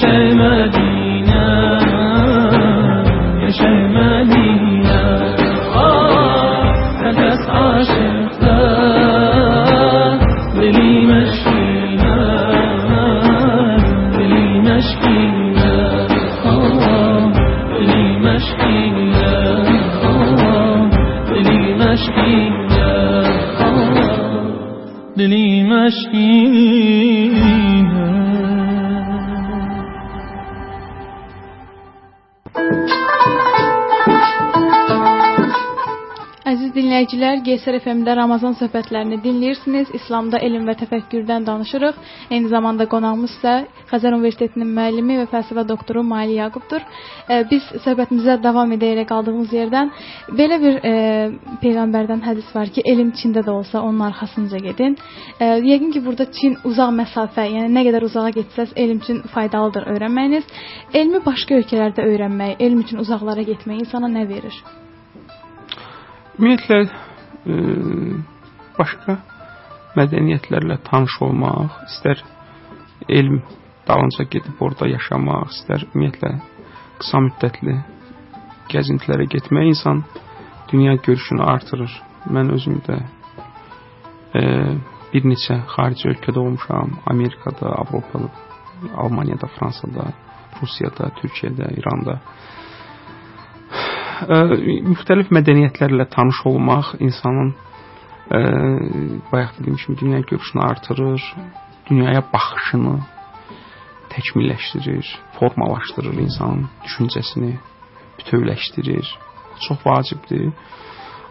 sevmedim 0.02 0.81
GSR 37.42 37.78
FM-də 37.82 38.14
Ramazan 38.16 38.54
söhbətlərini 38.58 39.16
dinləyirsiniz. 39.24 39.90
İslamda 39.98 40.38
elm 40.46 40.66
və 40.68 40.76
təfəkkürdən 40.80 41.46
danışırıq. 41.46 41.98
Eyni 42.30 42.50
zamanda 42.52 42.86
qonağımız 42.90 43.34
isə 43.38 43.54
Xəzər 43.90 44.14
Universitetinin 44.16 44.70
müəllimi 44.76 45.18
və 45.20 45.26
fəlsəfə 45.32 45.64
doktoru 45.68 46.04
Maili 46.06 46.36
Yaqubdur. 46.38 46.84
E, 47.28 47.42
biz 47.50 47.66
söhbətimizə 47.84 48.38
davam 48.44 48.72
edərək 48.76 49.08
qaldığımız 49.10 49.54
yerdən 49.58 49.92
belə 50.38 50.58
bir 50.62 50.78
e, 50.90 50.94
peyğəmbərdən 51.64 52.24
hədis 52.28 52.50
var 52.54 52.70
ki, 52.74 52.86
elm 52.92 53.10
Çində 53.18 53.42
də 53.46 53.50
olsa 53.50 53.82
onun 53.82 54.06
arxasınca 54.08 54.62
gedin. 54.66 54.96
E, 55.40 55.52
yəqin 55.66 55.92
ki, 55.94 56.04
burada 56.06 56.30
Çin 56.38 56.58
uzaq 56.68 56.94
məsafə, 57.02 57.48
yəni 57.56 57.70
nə 57.74 57.86
qədər 57.88 58.06
uzağa 58.08 58.30
getsəz 58.38 58.76
elm 58.76 59.02
üçün 59.02 59.22
faydalıdır 59.34 59.88
öyrənməyiniz. 59.94 60.46
Elmi 60.94 61.24
başqa 61.26 61.58
ölkələrdə 61.60 62.06
öyrənmək, 62.06 62.60
elm 62.60 62.84
üçün 62.86 63.02
uzaqlara 63.02 63.42
getmək 63.50 63.86
insana 63.86 64.12
nə 64.12 64.28
verir? 64.28 64.62
Ümumiyyətlə 66.38 67.11
başqa 68.78 69.18
mədəniyyətlərlə 69.98 70.78
tanış 70.86 71.18
olmaq, 71.26 71.82
istər 71.88 72.22
elm 73.08 73.42
dalınca 73.88 74.24
gedib 74.30 74.60
orada 74.62 74.88
yaşamaq, 74.88 75.50
istər 75.56 75.86
ümumiyyətlə 75.88 76.32
qısa 77.02 77.20
müddətli 77.26 77.76
gəzintilərə 78.72 79.26
getmək 79.34 79.72
insan 79.74 80.04
dünya 80.72 80.94
görüşünü 80.94 81.42
artırır. 81.42 81.92
Mən 82.32 82.52
özüm 82.54 82.78
də 82.86 83.00
e, 84.38 84.42
bir 85.12 85.26
neçə 85.28 85.58
xarici 85.74 86.08
ölkədə 86.12 86.38
olmuşam. 86.38 86.96
Amerikada, 87.10 87.74
Avropada, 87.82 88.30
Almaniyada, 88.96 89.50
Fransada, 89.58 90.12
Rusiyada, 90.60 91.10
Türkiyədə, 91.18 91.72
İranda 91.80 92.20
müxtəlif 94.92 95.32
mədəniyyətlərlə 95.34 96.08
tanış 96.12 96.42
olmaq 96.50 96.94
insanın 97.00 97.52
ə, 98.30 98.40
bayaq 99.32 99.58
dediyim 99.58 99.78
kimi 99.82 99.98
dünya 99.98 100.20
görüşünü 100.20 100.62
artırır, 100.62 101.22
dünyaya 101.90 102.22
baxışını 102.32 102.96
təkmilləşdirir, 104.12 105.06
formalaşdırır 105.38 106.18
insanın 106.26 106.68
düşüncəsini, 106.84 107.54
bütövləşdirir. 108.18 109.06
Çox 109.68 109.78
vacibdir. 109.86 110.50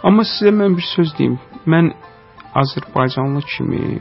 Amma 0.03 0.23
sizə 0.25 0.53
mən 0.55 0.77
bir 0.77 0.85
söz 0.95 1.13
deyim. 1.17 1.37
Mən 1.67 1.91
Azərbaycanlı 2.61 3.41
kimi 3.53 3.99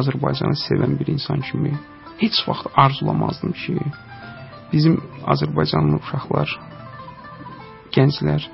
Azərbaycanı 0.00 0.56
sevən 0.66 0.98
bir 0.98 1.12
insan 1.14 1.40
kimi 1.48 1.72
heç 2.22 2.40
vaxt 2.48 2.66
arzulamazdım 2.74 3.52
ki, 3.52 3.78
bizim 4.72 4.98
Azərbaycanlı 5.32 6.00
uşaqlar 6.02 6.58
gənclər 7.94 8.46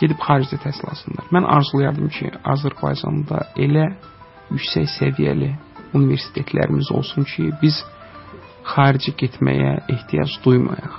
gedib 0.00 0.20
xaricdə 0.22 0.58
təhsil 0.64 0.90
alsınlar. 0.90 1.28
Mən 1.34 1.46
arzulayardım 1.56 2.10
ki, 2.14 2.30
Azərbaycanda 2.54 3.44
elə 3.66 3.86
yüksək 4.50 4.88
səviyyəli 4.98 5.52
universitetlərimiz 5.94 6.90
olsun 6.94 7.26
ki, 7.30 7.50
biz 7.62 7.80
xaricə 8.74 9.14
getməyə 9.20 9.76
ehtiyac 9.94 10.38
duymayaq. 10.44 10.98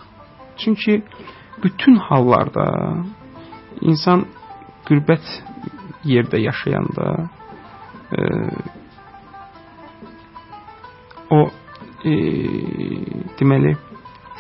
Çünki 0.61 1.01
bütün 1.63 1.97
hallarda 2.07 2.65
insan 3.81 4.25
qürbət 4.87 5.25
yerdə 6.05 6.39
yaşayanda 6.39 7.07
e, 8.15 8.21
o 11.33 11.39
e, 12.05 12.13
deməli 13.39 13.73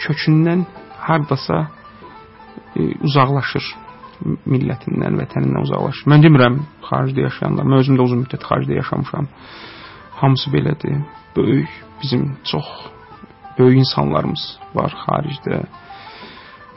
kökündən 0.05 0.65
hardasa 1.07 1.65
uzaqlaşır 2.75 3.67
millətindən, 4.23 5.17
vətənindən 5.19 5.65
uzaqlaşır. 5.67 6.09
Mən 6.11 6.23
demirəm 6.23 6.59
xaricdə 6.87 7.25
yaşayanlar, 7.27 7.67
mən 7.67 7.83
özüm 7.83 7.97
də 7.99 8.05
uzun 8.07 8.21
müddət 8.23 8.45
xaricdə 8.47 8.77
yaşamışam. 8.79 9.27
Hamısı 10.21 10.51
belədir. 10.51 11.01
Böyük 11.35 11.71
bizim 12.01 12.37
çox 12.51 12.65
böyük 13.57 13.81
insanlarımız 13.83 14.43
var 14.75 14.95
xaricdə. 15.05 15.65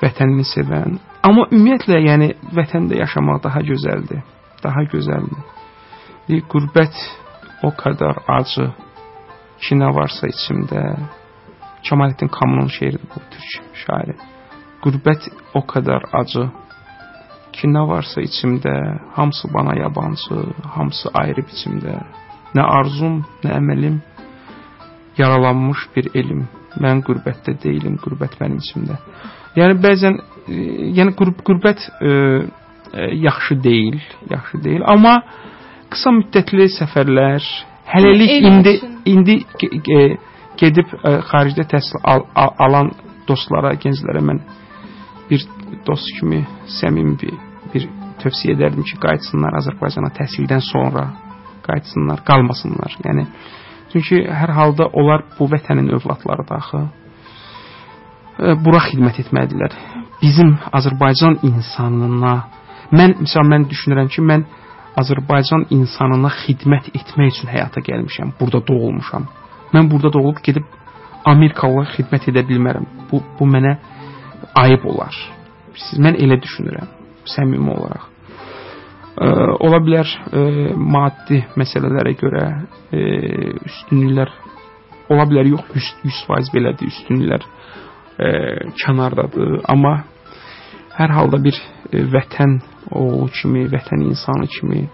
Vətənini 0.03 0.47
sevən. 0.47 0.99
Amma 1.27 1.47
ümumiyyətlə, 1.51 1.99
yəni 2.07 2.33
vətəndə 2.55 2.99
yaşamaq 3.01 3.43
daha 3.47 3.63
gözəldir. 3.67 4.23
Daha 4.63 4.85
gözəldir. 4.93 5.47
Bir 6.29 6.43
qürbət 6.53 6.99
o 7.67 7.73
qədər 7.75 8.23
acı 8.39 8.69
ki, 9.63 9.79
nə 9.79 9.91
varsa 9.95 10.31
içimdə. 10.31 10.83
Kemalettin 11.83 12.29
Kamilin 12.29 12.69
şeiridir 12.79 13.07
bu 13.15 13.21
türk 13.31 13.79
şairi. 13.87 14.17
Qürbət 14.85 15.29
o 15.59 15.63
qədər 15.67 16.05
acı 16.21 16.47
ki, 17.57 17.69
nə 17.73 17.83
varsa 17.89 18.23
içimdə, 18.23 18.75
hamısı 19.17 19.51
bana 19.55 19.75
yabancı, 19.79 20.45
hamısı 20.77 21.11
ayrı 21.15 21.43
biçimdə. 21.49 21.97
Nə 22.55 22.65
arzum, 22.79 23.25
nə 23.45 23.57
əməlim, 23.59 23.99
yaralanmış 25.19 25.89
bir 25.97 26.11
elm. 26.15 26.47
Mən 26.79 27.03
qürbətdə 27.07 27.57
deyiləm, 27.63 27.99
qürbət 28.05 28.39
mənim 28.41 28.61
içimdə. 28.63 28.99
Yəni 29.59 29.79
bəzən 29.83 30.19
e, 30.47 30.61
yəni 30.99 31.15
qürb 31.19 31.43
qürbət 31.47 31.89
e, 31.89 32.13
e, 32.93 33.09
yaxşı 33.25 33.59
deyil, 33.65 33.99
yaxşı 34.31 34.63
deyil, 34.65 34.85
amma 34.87 35.17
qısa 35.91 36.13
müddətli 36.21 36.69
səfərlər, 36.77 37.49
hələlik 37.95 38.35
yəni, 38.37 38.53
indi 38.53 38.75
indi 39.11 39.37
e, 39.99 40.05
gedib 40.61 40.95
e, 41.01 41.17
xaricdə 41.33 41.67
təhsil 41.73 42.01
al, 42.05 42.27
al, 42.37 42.55
alan 42.69 42.93
dostlara, 43.29 43.75
gənclərə 43.83 44.23
mən 44.31 44.43
bir 45.31 45.45
dost 45.87 46.09
kimi 46.19 46.43
səmimi 46.81 47.17
bir, 47.21 47.35
bir 47.73 47.89
tövsiyə 48.23 48.57
edərdim 48.57 48.87
ki, 48.89 48.99
qayıtsınlar 49.03 49.57
Azərbaycana 49.61 50.11
təhsildən 50.19 50.63
sonra, 50.73 51.05
qayıtsınlar, 51.67 52.23
qalmasınlar. 52.29 52.97
Yəni 53.05 53.27
çünki 53.93 54.23
hər 54.41 54.53
halda 54.59 54.89
onlar 54.93 55.25
bu 55.39 55.49
vətənin 55.53 55.91
övladlarıdır 55.97 56.57
axı. 56.61 56.85
E, 58.39 58.55
bura 58.65 58.83
xidmət 58.89 59.23
etməlidirlər. 59.25 59.77
Bizim 60.23 60.57
Azərbaycan 60.79 61.39
insanına 61.47 62.35
mən 62.93 63.19
məsəl 63.23 63.47
mən 63.53 63.69
düşünürəm 63.71 64.09
ki, 64.15 64.25
mən 64.31 64.47
Azərbaycan 64.99 65.69
insanına 65.75 66.31
xidmət 66.43 66.91
etmək 66.97 67.37
üçün 67.37 67.53
həyata 67.53 67.85
gəlmişəm. 67.87 68.35
Burada 68.41 68.65
doğulmuşam. 68.67 69.29
Mən 69.75 69.91
burada 69.91 70.11
doğulub 70.13 70.41
gedib 70.43 70.65
Amerikalılara 71.29 71.93
xidmət 71.93 72.31
edə 72.33 72.43
bilmərəm. 72.49 72.87
Bu 73.11 73.21
bu 73.39 73.47
mənə 73.47 73.77
ayıb 74.63 74.85
olar. 74.91 75.17
Mən 76.03 76.19
elə 76.19 76.39
düşünürəm, 76.43 76.89
səmimi 77.29 77.71
olaraq. 77.75 78.07
Ə, 79.19 79.29
ola 79.67 79.81
bilər 79.83 80.11
ə, 80.11 80.43
maddi 80.79 81.41
məsələlərə 81.59 82.15
görə 82.19 82.45
ə, 82.47 83.01
üstünlüklər 83.67 84.31
ola 85.15 85.25
bilər 85.31 85.49
yox 85.49 85.73
100% 86.05 86.53
belədir, 86.55 86.93
üstünlüklər 86.93 87.47
ə, 87.47 88.31
kənardadır, 88.83 89.61
amma 89.71 89.95
hər 90.99 91.15
halda 91.17 91.41
bir 91.43 91.59
ə, 91.59 92.05
vətən 92.15 92.59
oğlu 92.95 93.29
kimi, 93.41 93.67
vətən 93.73 94.07
insanı 94.07 94.51
kimi 94.59 94.87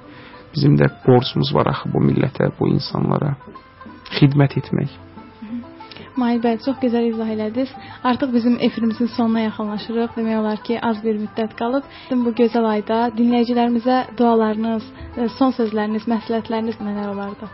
bizim 0.54 0.76
də 0.78 0.88
borcumuz 1.06 1.50
var 1.54 1.72
axı 1.72 1.90
bu 1.92 2.00
millətə, 2.04 2.52
bu 2.58 2.70
insanlara 2.70 3.34
xidmət 4.14 4.58
etmək. 4.62 4.92
Mahir 6.16 6.38
bəy, 6.44 6.60
çox 6.62 6.76
gözəl 6.78 7.08
izah 7.08 7.30
elədiniz. 7.34 7.70
Artıq 8.06 8.30
bizim 8.34 8.54
efirimizin 8.66 9.08
sonuna 9.16 9.40
yaxınlaşırıq. 9.48 10.12
Demək 10.16 10.36
olar 10.40 10.60
ki, 10.66 10.78
az 10.90 11.00
bir 11.02 11.16
müddət 11.18 11.56
qalıb. 11.58 11.88
Bu 12.26 12.32
gözəl 12.40 12.68
ayda 12.70 12.98
dinləyicilərimizə 13.18 13.96
dualarınız, 14.18 14.86
e, 15.16 15.28
son 15.38 15.50
sözləriniz, 15.58 16.06
məsləhətləriniz 16.12 16.78
nələr 16.86 17.10
olardı? 17.14 17.50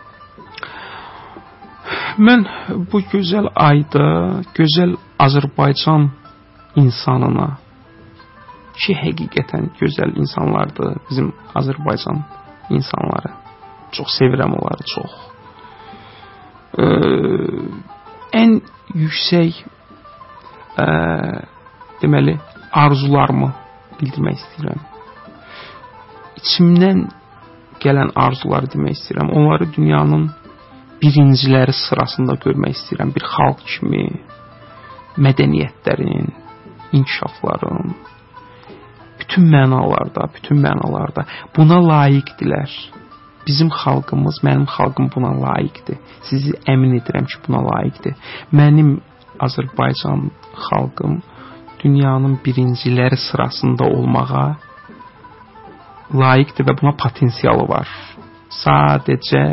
Mən 2.27 2.45
bu 2.91 3.01
gözəl 3.13 3.49
ayda 3.55 4.05
gözəl 4.57 4.93
Azərbaycan 5.25 6.11
insanına 6.83 7.47
ki, 8.77 8.93
həqiqətən 9.03 9.71
gözəl 9.79 10.13
insanlardır 10.21 10.99
bizim 11.09 11.33
Azərbaycan 11.55 12.21
insanları. 12.77 13.33
Çox 13.91 14.13
sevirəm 14.19 14.53
onları, 14.59 14.85
çox. 14.93 15.11
Ee, 16.79 17.91
ən 18.35 18.59
yüksək 18.95 19.63
ə, 20.79 20.85
deməli 22.01 22.37
arzularımı 22.71 23.49
bildirmək 23.99 24.39
istəyirəm. 24.41 24.83
İçimdən 26.41 27.01
gələn 27.83 28.13
arzuları 28.15 28.71
demək 28.73 28.97
istəyirəm. 28.97 29.33
Onları 29.37 29.67
dünyanın 29.73 30.29
birinciləri 31.01 31.73
sırasında 31.73 32.37
görmək 32.45 32.77
istəyirəm. 32.77 33.11
Bir 33.15 33.25
xalq 33.35 33.65
kimi 33.73 34.05
mədəniyyətlərin, 35.21 36.31
inkişafların 36.97 37.93
bütün 39.19 39.45
mənalarda, 39.51 40.29
bütün 40.35 40.57
mənalarda 40.63 41.25
buna 41.55 41.77
layiqdilər 41.91 42.71
bizim 43.47 43.69
xalqımız, 43.81 44.41
mənim 44.45 44.65
xalqım 44.75 45.09
buna 45.15 45.31
layiqdir. 45.45 45.97
Sizi 46.29 46.53
əmin 46.73 46.97
edirəm 46.99 47.27
ki, 47.31 47.39
buna 47.47 47.61
layiqdir. 47.69 48.15
Mənim 48.59 48.99
Azərbaycan 49.45 50.29
xalqım 50.67 51.21
dünyanın 51.83 52.35
birinciləri 52.45 53.17
sırasında 53.27 53.87
olmağa 53.97 54.49
layiqdir 56.23 56.67
və 56.67 56.75
buna 56.81 56.93
potensialı 57.03 57.65
var. 57.75 57.87
Sadəcə 58.63 59.45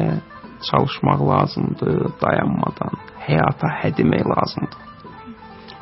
çalışmaq 0.68 1.20
lazımdır, 1.30 1.98
dayanmadan 2.22 3.00
həyata 3.28 3.70
hədimək 3.82 4.26
lazımdır. 4.34 4.87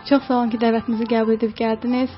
Çox 0.09 0.23
sağ 0.29 0.37
olun 0.39 0.51
ki, 0.53 0.59
dəvətimizi 0.63 1.07
qəbul 1.11 1.35
edib 1.35 1.55
gəldiniz. 1.59 2.13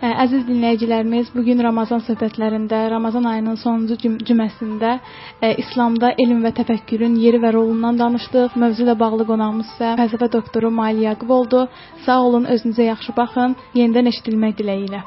Ə, 0.00 0.10
əziz 0.24 0.46
dinləyicilərimiz, 0.48 1.30
bu 1.34 1.44
gün 1.44 1.60
Ramazan 1.66 2.00
söhbətlərində, 2.06 2.78
Ramazan 2.92 3.28
ayının 3.28 3.58
sonuncu 3.60 3.98
cüm 4.00 4.14
cüməsində 4.30 4.94
ə, 4.96 5.52
İslamda 5.64 6.14
elm 6.24 6.40
və 6.46 6.54
təfəkkürün 6.60 7.18
yeri 7.20 7.42
və 7.44 7.52
rolundan 7.56 8.00
danışdıq. 8.00 8.56
Mövzu 8.64 8.86
ilə 8.86 8.96
bağlı 9.04 9.28
qonağımız 9.28 9.74
isə 9.76 9.92
fəlsəfə 10.00 10.30
doktoru 10.38 10.72
Mali 10.80 11.04
Yaqub 11.04 11.36
oldu. 11.38 11.66
Sağ 12.06 12.20
olun, 12.30 12.48
özünüzə 12.56 12.88
yaxşı 12.88 13.16
baxın. 13.20 13.56
Yenidən 13.76 14.12
eşidilmək 14.14 14.58
diləyi 14.62 14.88
ilə. 14.88 15.04